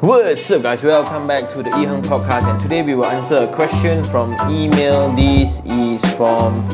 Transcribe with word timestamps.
What's 0.00 0.50
up 0.50 0.62
guys, 0.62 0.82
welcome 0.82 1.26
back 1.26 1.50
to 1.50 1.62
the 1.62 1.68
iHerng 1.68 2.02
podcast 2.04 2.50
and 2.50 2.58
today 2.58 2.80
we 2.80 2.94
will 2.94 3.04
answer 3.04 3.36
a 3.36 3.46
question 3.54 4.02
from 4.04 4.32
email. 4.50 5.14
This 5.14 5.60
is 5.66 6.02
from 6.16 6.66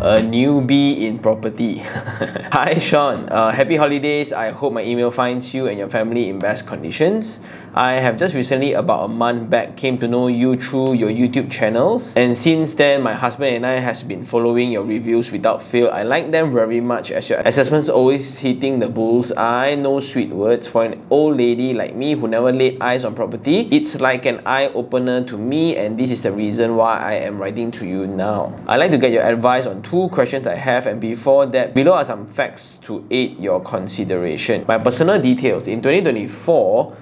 a 0.00 0.16
newbie 0.24 1.04
in 1.04 1.18
property. 1.18 1.78
Hi 2.56 2.78
Sean, 2.78 3.28
uh, 3.28 3.50
happy 3.50 3.76
holidays. 3.76 4.32
I 4.32 4.50
hope 4.50 4.72
my 4.72 4.82
email 4.82 5.10
finds 5.10 5.52
you 5.52 5.68
and 5.68 5.76
your 5.78 5.90
family 5.90 6.30
in 6.30 6.38
best 6.38 6.66
conditions. 6.66 7.40
I 7.74 8.00
have 8.00 8.16
just 8.16 8.34
recently, 8.34 8.72
about 8.72 9.04
a 9.04 9.08
month 9.08 9.48
back, 9.50 9.76
came 9.76 9.98
to 9.98 10.08
know 10.08 10.26
you 10.26 10.56
through 10.56 10.94
your 10.94 11.10
YouTube 11.10 11.52
channels, 11.52 12.16
and 12.16 12.36
since 12.36 12.74
then, 12.74 13.02
my 13.02 13.14
husband 13.14 13.54
and 13.54 13.66
I 13.66 13.76
has 13.76 14.02
been 14.02 14.24
following 14.24 14.72
your 14.72 14.82
reviews 14.84 15.30
without 15.30 15.62
fail. 15.62 15.88
I 15.90 16.02
like 16.02 16.32
them 16.32 16.52
very 16.52 16.80
much 16.80 17.12
as 17.12 17.28
your 17.28 17.38
assessments 17.40 17.88
always 17.88 18.38
hitting 18.38 18.80
the 18.80 18.88
bull's 18.88 19.30
eye. 19.32 19.76
No 19.76 20.00
sweet 20.00 20.30
words 20.30 20.66
for 20.66 20.82
an 20.82 21.00
old 21.10 21.36
lady 21.36 21.74
like 21.74 21.94
me 21.94 22.14
who 22.14 22.26
never 22.26 22.50
laid 22.52 22.80
eyes 22.80 23.04
on 23.04 23.14
property. 23.14 23.68
It's 23.70 24.00
like 24.00 24.26
an 24.26 24.40
eye 24.46 24.68
opener 24.74 25.22
to 25.24 25.36
me, 25.36 25.76
and 25.76 25.96
this 25.98 26.10
is 26.10 26.22
the 26.22 26.32
reason 26.32 26.74
why 26.74 26.98
I 26.98 27.12
am 27.22 27.38
writing 27.38 27.70
to 27.72 27.86
you 27.86 28.06
now. 28.08 28.58
I 28.66 28.78
like 28.78 28.90
to 28.90 28.98
get 28.98 29.12
your 29.12 29.22
advice 29.22 29.66
on 29.66 29.82
two 29.90 30.08
questions 30.08 30.46
I 30.46 30.54
have, 30.54 30.86
and 30.86 31.00
before 31.00 31.46
that, 31.46 31.74
below 31.74 31.94
are 31.94 32.04
some 32.04 32.24
facts 32.24 32.76
to 32.82 33.04
aid 33.10 33.40
your 33.40 33.60
consideration. 33.60 34.64
My 34.68 34.78
personal 34.78 35.20
details 35.20 35.66
in 35.66 35.82
2024. 35.82 36.96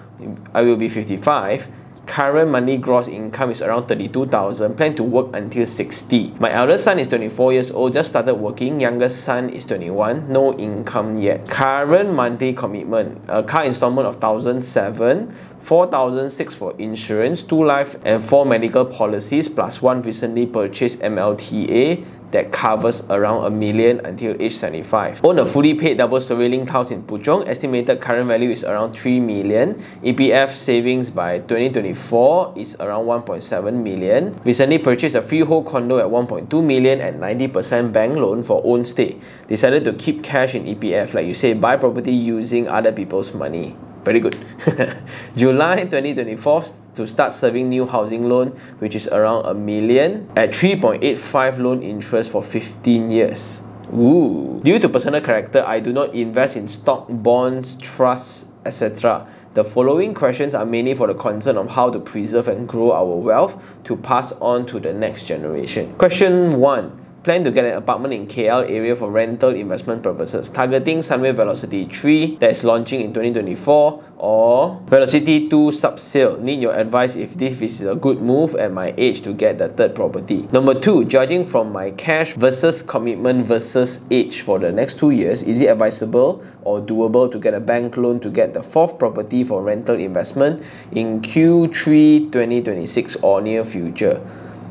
I 0.55 0.63
will 0.63 0.77
be 0.77 0.89
55. 0.89 1.69
Current 2.07 2.51
monthly 2.51 2.79
gross 2.79 3.07
income 3.07 3.51
is 3.51 3.61
around 3.61 3.87
32,000. 3.87 4.75
Plan 4.75 4.95
to 4.97 5.03
work 5.03 5.29
until 5.35 5.67
60. 5.67 6.33
My 6.41 6.51
eldest 6.51 6.85
son 6.85 6.99
is 6.99 7.09
24 7.09 7.53
years 7.53 7.71
old, 7.71 7.93
just 7.93 8.09
started 8.09 8.35
working. 8.35 8.81
Youngest 8.81 9.23
son 9.23 9.51
is 9.51 9.67
21, 9.67 10.33
no 10.33 10.55
income 10.55 11.19
yet. 11.19 11.47
Current 11.47 12.15
monthly 12.15 12.55
commitment, 12.55 13.21
a 13.29 13.43
car 13.43 13.67
installment 13.67 14.09
of 14.09 14.21
1,007, 14.23 15.31
4,006 15.59 16.55
for 16.55 16.75
insurance, 16.79 17.43
2 17.43 17.63
life 17.63 17.97
and 18.07 18.25
4 18.25 18.47
medical 18.47 18.87
policies, 18.87 19.47
plus 19.51 19.83
one 19.83 20.01
recently 20.01 20.47
purchased 20.47 21.01
MLTA 21.01 22.03
that 22.31 22.53
covers 22.53 23.09
around 23.11 23.45
a 23.45 23.51
million 23.51 24.01
until 24.05 24.37
age 24.41 24.55
75. 24.55 25.25
Own 25.25 25.39
a 25.39 25.47
fully 25.47 25.75
paid 25.75 25.99
double-story 25.99 26.49
linked 26.49 26.71
house 26.71 26.91
in 26.91 27.03
Puchong. 27.03 27.49
Estimated 27.49 28.01
current 28.01 28.29
value 28.29 28.51
is 28.51 28.65
around 28.65 28.93
3 28.93 29.21
million. 29.21 29.75
EPF 30.03 30.51
savings 30.51 31.11
by 31.11 31.39
2024 31.39 32.55
is 32.57 32.77
around 32.81 33.07
1.7 33.07 33.83
million. 33.83 34.39
Recently 34.45 34.79
purchased 34.79 35.15
a 35.15 35.23
freehold 35.23 35.67
condo 35.67 35.99
at 35.99 36.07
1.2 36.07 36.65
million 36.65 37.01
at 37.01 37.15
90% 37.15 37.93
bank 37.93 38.17
loan 38.17 38.43
for 38.43 38.61
own 38.65 38.85
stay. 38.85 39.17
Decided 39.49 39.85
to 39.85 39.93
keep 39.95 40.23
cash 40.23 40.55
in 40.55 40.65
EPF, 40.65 41.15
like 41.15 41.27
you 41.27 41.35
say, 41.35 41.55
buy 41.55 41.77
property 41.77 42.13
using 42.13 42.69
other 42.69 42.93
people's 42.93 43.33
money. 43.33 43.75
Very 44.09 44.21
good. 44.21 44.39
July 45.37 45.85
2024 45.85 46.65
to 46.95 47.07
start 47.07 47.35
serving 47.35 47.69
new 47.69 47.85
housing 47.85 48.27
loan, 48.27 48.57
which 48.79 48.97
is 48.97 49.07
around 49.09 49.45
a 49.45 49.53
million 49.53 50.27
at 50.35 50.49
3.85 50.49 51.59
loan 51.59 51.83
interest 51.83 52.33
for 52.33 52.43
15 52.43 53.11
years. 53.11 53.61
Ooh. 53.93 54.63
Due 54.65 54.79
to 54.79 54.89
personal 54.89 55.21
character, 55.21 55.63
I 55.67 55.81
do 55.81 55.93
not 55.93 56.15
invest 56.15 56.57
in 56.57 56.69
stock, 56.69 57.05
bonds, 57.11 57.77
trusts, 57.77 58.47
etc. 58.65 59.29
The 59.53 59.63
following 59.63 60.15
questions 60.15 60.55
are 60.55 60.65
mainly 60.65 60.95
for 60.95 61.07
the 61.07 61.15
concern 61.15 61.59
of 61.59 61.69
how 61.69 61.91
to 61.91 62.01
preserve 62.01 62.49
and 62.49 62.67
grow 62.67 62.93
our 62.93 63.15
wealth 63.15 63.63
to 63.85 63.95
pass 63.95 64.33
on 64.41 64.65
to 64.69 64.81
the 64.81 64.95
next 64.95 65.27
generation. 65.27 65.93
Question 65.97 66.57
1 66.57 67.08
plan 67.29 67.45
to 67.45 67.51
get 67.51 67.67
an 67.67 67.77
apartment 67.77 68.15
in 68.15 68.27
KL 68.27 68.65
area 68.71 68.97
for 68.97 69.11
rental 69.11 69.51
investment 69.51 70.03
purposes, 70.03 70.49
targeting 70.49 71.01
Sunway 71.01 71.35
Velocity 71.35 71.85
3 71.85 72.37
that 72.37 72.53
is 72.53 72.65
launching 72.65 73.03
in 73.03 73.13
2024 73.13 74.03
or 74.17 74.81
Velocity 74.87 75.47
2 75.47 75.71
sub-sale. 75.73 76.41
Need 76.41 76.63
your 76.63 76.73
advice 76.73 77.17
if 77.17 77.35
this 77.35 77.61
is 77.61 77.83
a 77.83 77.95
good 77.95 78.23
move 78.23 78.55
at 78.55 78.73
my 78.73 78.95
age 78.97 79.21
to 79.21 79.35
get 79.35 79.59
the 79.59 79.69
third 79.69 79.95
property. 79.95 80.49
Number 80.53 80.73
2, 80.73 81.05
judging 81.05 81.45
from 81.45 81.71
my 81.71 81.91
cash 81.91 82.33
versus 82.33 82.81
commitment 82.81 83.45
versus 83.45 84.01
age 84.11 84.41
for 84.41 84.59
the 84.59 84.73
next 84.73 84.99
2 84.99 85.11
years, 85.11 85.43
is 85.43 85.61
it 85.61 85.67
advisable 85.67 86.43
or 86.63 86.81
doable 86.81 87.31
to 87.31 87.39
get 87.39 87.53
a 87.53 87.61
bank 87.61 87.99
loan 87.99 88.21
to 88.21 88.31
get 88.31 88.55
the 88.55 88.63
fourth 88.63 88.99
property 88.99 89.45
for 89.45 89.63
rental 89.63 89.97
investment 89.97 90.63
in 90.93 91.21
Q3 91.21 92.33
2026 92.33 93.17
or 93.17 93.43
near 93.43 93.67
future? 93.67 94.19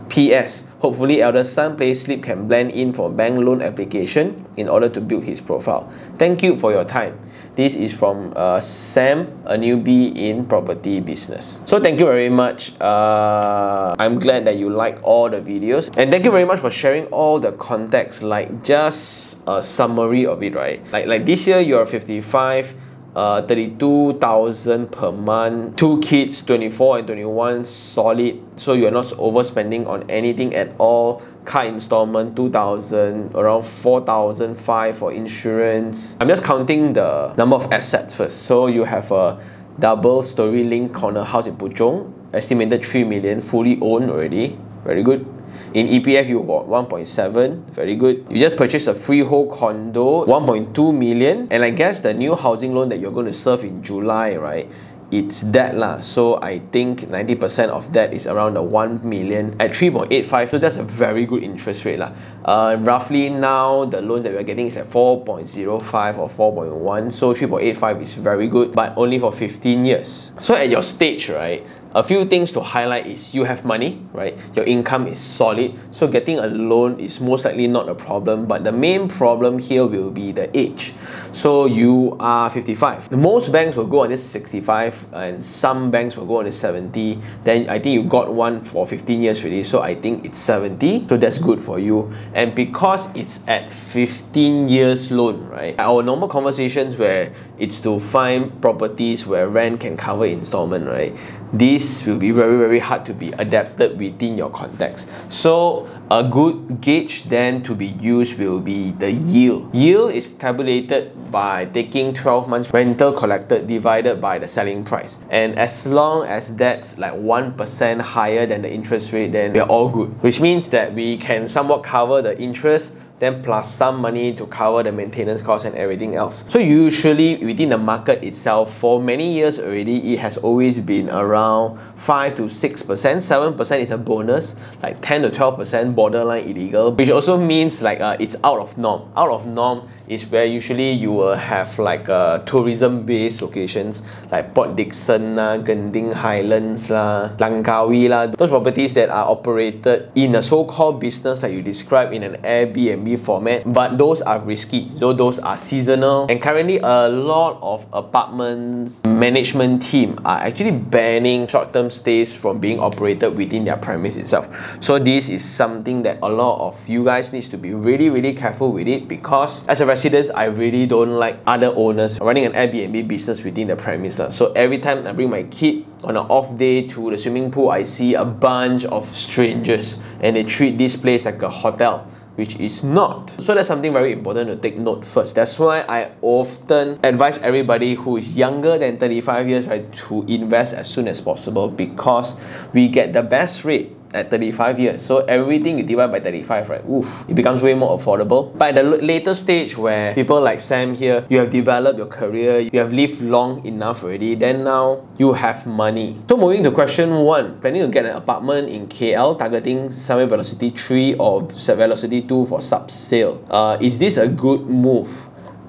PS 0.10 0.67
Hopefully, 0.80 1.22
eldest 1.22 1.54
son 1.54 1.76
payslip 1.76 2.22
can 2.22 2.48
blend 2.48 2.72
in 2.72 2.94
for 2.94 3.10
bank 3.10 3.40
loan 3.40 3.62
application 3.62 4.46
in 4.58 4.70
order 4.70 4.88
to 4.88 5.02
build 5.02 5.24
his 5.24 5.42
profile. 5.42 5.92
Thank 6.18 6.44
you 6.44 6.56
for 6.56 6.72
your 6.72 6.86
time. 6.86 7.18
This 7.56 7.76
is 7.76 7.98
from 7.98 8.34
uh, 8.36 8.60
Sam, 8.60 9.26
a 9.46 9.58
newbie 9.58 10.16
in 10.16 10.46
property 10.46 11.00
business. 11.00 11.60
So 11.66 11.80
thank 11.80 12.00
you 12.00 12.06
very 12.06 12.30
much. 12.30 12.80
Uh, 12.80 13.96
I'm 13.98 14.20
glad 14.20 14.46
that 14.46 14.58
you 14.58 14.70
like 14.70 15.00
all 15.02 15.28
the 15.28 15.42
videos. 15.42 15.90
And 15.98 16.12
thank 16.12 16.24
you 16.24 16.30
very 16.30 16.46
much 16.46 16.60
for 16.60 16.70
sharing 16.70 17.08
all 17.08 17.40
the 17.40 17.54
context, 17.54 18.22
like 18.22 18.64
just 18.64 19.42
a 19.48 19.60
summary 19.60 20.28
of 20.28 20.44
it, 20.44 20.54
right? 20.54 20.86
Like, 20.92 21.08
like 21.08 21.26
this 21.26 21.48
year, 21.48 21.60
you're 21.60 21.88
55 21.88 22.76
uh, 23.18 23.42
32,000 23.42 24.92
per 24.92 25.12
month, 25.12 25.76
two 25.76 26.00
kids, 26.02 26.44
24 26.44 27.00
and 27.00 27.08
21, 27.08 27.66
solid. 27.66 28.40
So 28.58 28.74
you're 28.74 28.92
not 28.92 29.06
overspending 29.18 29.88
on 29.88 30.08
anything 30.08 30.54
at 30.54 30.70
all. 30.78 31.24
Car 31.44 31.66
installment 31.66 32.36
2,000, 32.36 33.34
around 33.34 33.66
4,005 33.66 34.98
for 34.98 35.12
insurance. 35.12 36.16
I'm 36.22 36.28
just 36.28 36.44
counting 36.44 36.94
the 36.94 37.34
number 37.38 37.56
of 37.56 37.74
assets 37.74 38.16
first. 38.16 38.44
So 38.44 38.68
you 38.68 38.84
have 38.84 39.12
a 39.12 39.42
double 39.80 40.22
story 40.22 40.64
link 40.64 40.94
corner 40.94 41.24
house 41.24 41.48
in 41.48 41.58
Puchong, 41.58 42.14
estimated 42.36 42.86
3 42.86 43.04
million, 43.06 43.42
fully 43.42 43.80
owned 43.82 44.12
already. 44.12 44.60
Very 44.84 45.02
good. 45.02 45.26
In 45.74 45.88
EPF, 45.88 46.28
you 46.28 46.42
got 46.44 46.68
1.7, 46.68 47.70
very 47.72 47.96
good. 47.96 48.26
You 48.30 48.40
just 48.40 48.58
purchased 48.58 48.88
a 48.88 48.94
freehold 48.94 49.52
condo, 49.52 50.26
1.2 50.26 50.96
million. 50.96 51.48
And 51.52 51.64
I 51.64 51.72
guess 51.72 52.02
the 52.02 52.14
new 52.14 52.36
housing 52.36 52.74
loan 52.74 52.90
that 52.90 53.00
you're 53.00 53.12
going 53.12 53.26
to 53.28 53.34
serve 53.34 53.64
in 53.64 53.84
July, 53.84 54.36
right? 54.36 54.70
It's 55.10 55.48
that 55.56 55.80
lah. 55.80 56.04
So 56.04 56.36
I 56.44 56.60
think 56.60 57.08
90% 57.08 57.70
of 57.72 57.94
that 57.96 58.12
is 58.12 58.28
around 58.28 58.56
the 58.56 58.62
1 58.62 59.08
million 59.08 59.56
at 59.56 59.72
3.85. 59.72 60.52
So 60.52 60.58
that's 60.58 60.76
a 60.76 60.84
very 60.84 61.26
good 61.26 61.44
interest 61.44 61.86
rate 61.86 62.00
lah. 62.00 62.12
Uh, 62.44 62.76
roughly 62.84 63.30
now 63.30 63.86
the 63.86 64.02
loan 64.04 64.24
that 64.24 64.34
we're 64.36 64.44
getting 64.44 64.68
is 64.68 64.76
at 64.76 64.88
4.05 64.88 65.64
or 65.64 65.80
4.1. 66.28 67.12
So 67.12 67.34
3.85 67.34 68.02
is 68.02 68.16
very 68.16 68.50
good, 68.50 68.76
but 68.76 68.98
only 68.98 69.18
for 69.18 69.32
15 69.32 69.86
years. 69.86 70.34
So 70.40 70.56
at 70.56 70.68
your 70.68 70.84
stage, 70.84 71.30
right? 71.30 71.64
A 71.94 72.04
few 72.04 72.26
things 72.26 72.52
to 72.54 72.62
highlight 72.62 73.08
is 73.08 73.34
you 73.34 73.44
have 73.44 73.66
money, 73.66 74.02
right? 74.14 74.38
Your 74.56 74.66
income 74.66 75.08
is 75.08 75.18
solid, 75.18 75.74
so 75.92 76.08
getting 76.08 76.40
a 76.40 76.48
loan 76.48 77.00
is 77.00 77.20
most 77.20 77.46
likely 77.46 77.68
not 77.68 77.90
a 77.90 77.96
problem. 77.96 78.46
But 78.46 78.64
the 78.64 78.72
main 78.72 79.08
problem 79.08 79.60
here 79.60 79.86
will 79.86 80.12
be 80.12 80.32
the 80.32 80.56
age. 80.58 80.94
So 81.32 81.66
you 81.66 82.16
are 82.20 82.50
55. 82.50 83.12
Most 83.12 83.52
banks 83.52 83.76
will 83.76 83.88
go 83.88 84.04
on 84.04 84.10
this 84.10 84.24
65, 84.24 85.14
and 85.14 85.44
some 85.44 85.92
banks 85.92 86.18
will 86.18 86.26
go 86.26 86.40
on 86.40 86.46
this 86.46 86.60
70. 86.60 87.20
Then 87.44 87.70
I 87.70 87.80
think 87.80 87.94
you 87.94 88.04
got 88.04 88.34
one 88.34 88.62
for 88.62 88.86
15 88.86 89.22
years 89.22 89.42
already, 89.42 89.64
so 89.64 89.82
I 89.82 89.96
think 89.96 90.26
it's 90.26 90.40
70. 90.40 91.08
So 91.08 91.18
that's 91.18 91.40
good 91.40 91.62
for 91.62 91.80
you. 91.80 92.12
And 92.34 92.54
because 92.54 93.14
it's 93.16 93.42
at 93.48 93.72
15 93.72 94.68
years 94.68 95.12
loan, 95.12 95.46
right? 95.48 95.76
Our 95.80 96.04
normal 96.04 96.28
conversations 96.28 96.96
where 96.98 97.34
it's 97.58 97.82
to 97.82 98.00
find 98.00 98.62
properties 98.62 99.26
where 99.26 99.48
rent 99.48 99.80
can 99.80 99.98
cover 99.98 100.26
installment, 100.26 100.86
right? 100.88 101.16
This 101.54 102.06
will 102.06 102.18
be 102.18 102.32
very, 102.32 102.58
very 102.58 102.80
hard 102.80 103.06
to 103.06 103.14
be 103.14 103.32
adapted 103.34 103.98
within 103.98 104.38
your 104.38 104.50
context. 104.50 105.10
So 105.32 105.88
a 106.12 106.24
good 106.24 106.82
gauge 106.82 107.24
then 107.24 107.64
to 107.64 107.76
be 107.76 107.88
used 107.88 108.38
will 108.38 108.60
be 108.60 108.92
the 108.92 109.12
yield. 109.12 109.74
Yield 109.74 110.12
is 110.12 110.36
tabulated 110.36 111.32
by 111.32 111.66
taking 111.66 112.14
12 112.14 112.48
months 112.48 112.74
rental 112.74 113.12
collected 113.12 113.68
divided 113.68 114.22
by 114.22 114.40
the 114.40 114.48
selling 114.48 114.84
price. 114.84 115.20
And 115.30 115.58
as 115.58 115.88
long 115.88 116.26
as 116.28 116.56
that's 116.56 116.98
like 116.98 117.14
1% 117.14 118.02
higher 118.02 118.46
than 118.46 118.62
the 118.62 118.72
interest 118.72 119.14
rate, 119.14 119.32
then 119.32 119.54
we're 119.54 119.64
all 119.64 119.90
good. 119.90 120.22
Which 120.22 120.40
means 120.40 120.70
that 120.70 120.94
we 120.94 121.18
can 121.18 121.48
somewhat 121.48 121.84
cover 121.84 122.22
the 122.22 122.40
interest 122.40 122.96
then 123.20 123.42
plus 123.42 123.74
some 123.74 124.00
money 124.00 124.34
to 124.34 124.46
cover 124.48 124.84
the 124.84 124.92
maintenance 124.92 125.42
cost 125.42 125.66
and 125.66 125.76
everything 125.76 126.16
else. 126.16 126.46
So 126.50 126.60
usually 126.60 127.44
within 127.44 127.70
the 127.70 127.78
market 127.78 128.24
itself, 128.24 128.74
for 128.78 129.02
many 129.02 129.34
years 129.34 129.60
already, 129.60 130.14
it 130.14 130.20
has 130.20 130.38
always 130.38 130.80
been 130.80 131.10
around 131.10 131.80
5 131.96 132.36
to 132.36 132.44
6%. 132.44 132.86
7% 132.86 133.80
is 133.80 133.92
a 133.92 133.98
bonus, 133.98 134.56
like 134.84 135.02
10 135.02 135.24
to 135.24 135.30
12% 135.30 135.96
borderline 135.96 136.46
illegal, 136.46 136.92
which 136.94 137.10
also 137.10 137.38
means 137.38 137.82
like 137.82 138.00
uh, 138.00 138.18
it's 138.20 138.36
out 138.44 138.60
of 138.60 138.78
norm. 138.78 139.12
Out 139.16 139.30
of 139.30 139.48
norm 139.48 139.88
is 140.08 140.26
where 140.32 140.46
usually 140.46 140.92
you 140.92 141.12
will 141.12 141.36
have 141.36 141.78
like 141.80 142.08
uh, 142.10 142.40
tourism 142.40 143.04
based 143.04 143.42
locations 143.42 144.04
like 144.32 144.54
Port 144.56 144.76
Dickson 144.76 145.36
lah, 145.36 145.60
Genting 145.60 146.16
Highlands 146.16 146.90
lah, 146.90 147.36
Langkawi 147.36 148.08
lah. 148.08 148.28
Those 148.32 148.50
properties 148.50 148.96
that 148.96 149.10
are 149.10 149.28
operated 149.28 150.12
in 150.16 150.36
a 150.36 150.42
so-called 150.42 151.00
business 151.00 151.42
that 151.42 151.52
you 151.52 151.62
describe 151.62 152.14
in 152.14 152.24
an 152.24 152.40
Airbnb 152.42 153.20
format, 153.20 153.68
but 153.68 153.98
those 153.98 154.24
are 154.24 154.40
risky. 154.40 154.90
So 154.96 155.12
those 155.12 155.40
are 155.40 155.58
seasonal 155.58 156.28
and 156.32 156.42
currently 156.42 156.80
a 156.80 157.10
lot 157.10 157.60
of 157.62 157.86
apartments 157.92 159.04
management 159.04 159.84
team 159.84 160.20
are 160.24 160.40
actually 160.40 160.72
banning 160.72 161.48
short-term 161.48 161.90
stays 161.90 162.36
from 162.36 162.60
being 162.60 162.80
operated 162.80 163.36
within 163.36 163.66
their 163.66 163.78
premise 163.78 164.16
itself. 164.16 164.48
So 164.80 165.00
this 165.00 165.28
is 165.30 165.44
something 165.44 166.04
that 166.04 166.20
a 166.24 166.30
lot 166.30 166.64
of 166.64 166.80
you 166.88 167.04
guys 167.04 167.34
needs 167.34 167.50
to 167.50 167.58
be 167.58 167.74
really 167.74 168.10
really 168.10 168.34
careful 168.34 168.72
with 168.72 168.88
it 168.88 169.08
because 169.08 169.68
as 169.68 169.82
a 169.82 169.86
resident 169.98 170.30
I 170.36 170.46
really 170.46 170.86
don't 170.86 171.18
like 171.18 171.40
other 171.48 171.74
owners 171.76 172.20
running 172.22 172.46
an 172.46 172.54
Airbnb 172.54 173.08
business 173.08 173.44
within 173.44 173.68
the 173.70 173.76
premise. 173.76 174.22
So 174.30 174.52
every 174.54 174.78
time 174.78 175.08
I 175.08 175.12
bring 175.12 175.30
my 175.30 175.44
kid 175.44 175.86
on 176.04 176.16
an 176.16 176.26
off 176.30 176.56
day 176.56 176.88
to 176.90 177.10
the 177.10 177.18
swimming 177.18 177.50
pool 177.50 177.70
I 177.70 177.82
see 177.82 178.14
a 178.14 178.24
bunch 178.24 178.86
of 178.86 179.08
strangers 179.16 179.98
and 180.22 180.36
they 180.36 180.44
treat 180.44 180.78
this 180.78 180.96
place 180.96 181.26
like 181.26 181.42
a 181.42 181.50
hotel 181.50 182.06
which 182.36 182.60
is 182.60 182.84
not. 182.84 183.32
So 183.42 183.56
that's 183.56 183.68
something 183.68 183.92
very 183.92 184.14
important 184.14 184.52
to 184.52 184.56
take 184.56 184.78
note 184.78 185.04
first. 185.04 185.34
That's 185.34 185.58
why 185.58 185.82
I 185.90 186.12
often 186.22 187.00
advise 187.04 187.40
everybody 187.40 187.96
who 187.96 188.18
is 188.18 188.38
younger 188.38 188.78
than 188.78 189.00
35 189.00 189.50
years 189.50 189.66
right 189.66 189.92
to 190.06 190.24
invest 190.28 190.76
as 190.76 190.88
soon 190.88 191.08
as 191.08 191.20
possible 191.20 191.68
because 191.68 192.40
we 192.74 192.90
get 192.90 193.14
the 193.14 193.24
best 193.24 193.66
rate 193.66 193.97
at 194.18 194.30
35 194.30 194.80
years. 194.80 195.06
So 195.06 195.26
everything 195.26 195.78
you 195.78 195.84
divide 195.84 196.12
by 196.12 196.20
35, 196.20 196.70
right? 196.70 196.86
Oof, 196.90 197.30
it 197.30 197.36
becomes 197.36 197.62
way 197.62 197.74
more 197.74 197.98
affordable. 197.98 198.58
But 198.58 198.78
at 198.78 198.84
the 198.84 198.98
later 199.02 199.34
stage 199.34 199.78
where 199.78 200.14
people 200.14 200.42
like 200.42 200.60
Sam 200.60 200.94
here, 200.94 201.26
you 201.30 201.40
have 201.40 201.50
developed 201.50 201.98
your 201.98 202.08
career, 202.08 202.60
you 202.60 202.80
have 202.80 202.92
lived 202.92 203.22
long 203.22 203.66
enough 203.66 204.04
already, 204.04 204.36
then 204.36 204.64
now 204.64 205.06
you 205.18 205.34
have 205.34 205.66
money. 205.66 206.18
So 206.30 206.38
moving 206.38 206.64
to 206.64 206.72
question 206.72 207.12
one, 207.12 207.60
planning 207.60 207.82
to 207.82 207.88
get 207.88 208.06
an 208.06 208.16
apartment 208.16 208.70
in 208.70 208.88
KL 208.88 209.38
targeting 209.38 209.90
Sunway 209.90 210.28
Velocity 210.28 210.70
3 210.72 211.16
or 211.16 211.48
Velocity 211.48 212.22
2 212.22 212.46
for 212.46 212.62
sub 212.62 212.90
sale. 212.90 213.44
Uh, 213.50 213.78
is 213.80 213.98
this 213.98 214.18
a 214.18 214.28
good 214.28 214.66
move? 214.66 215.27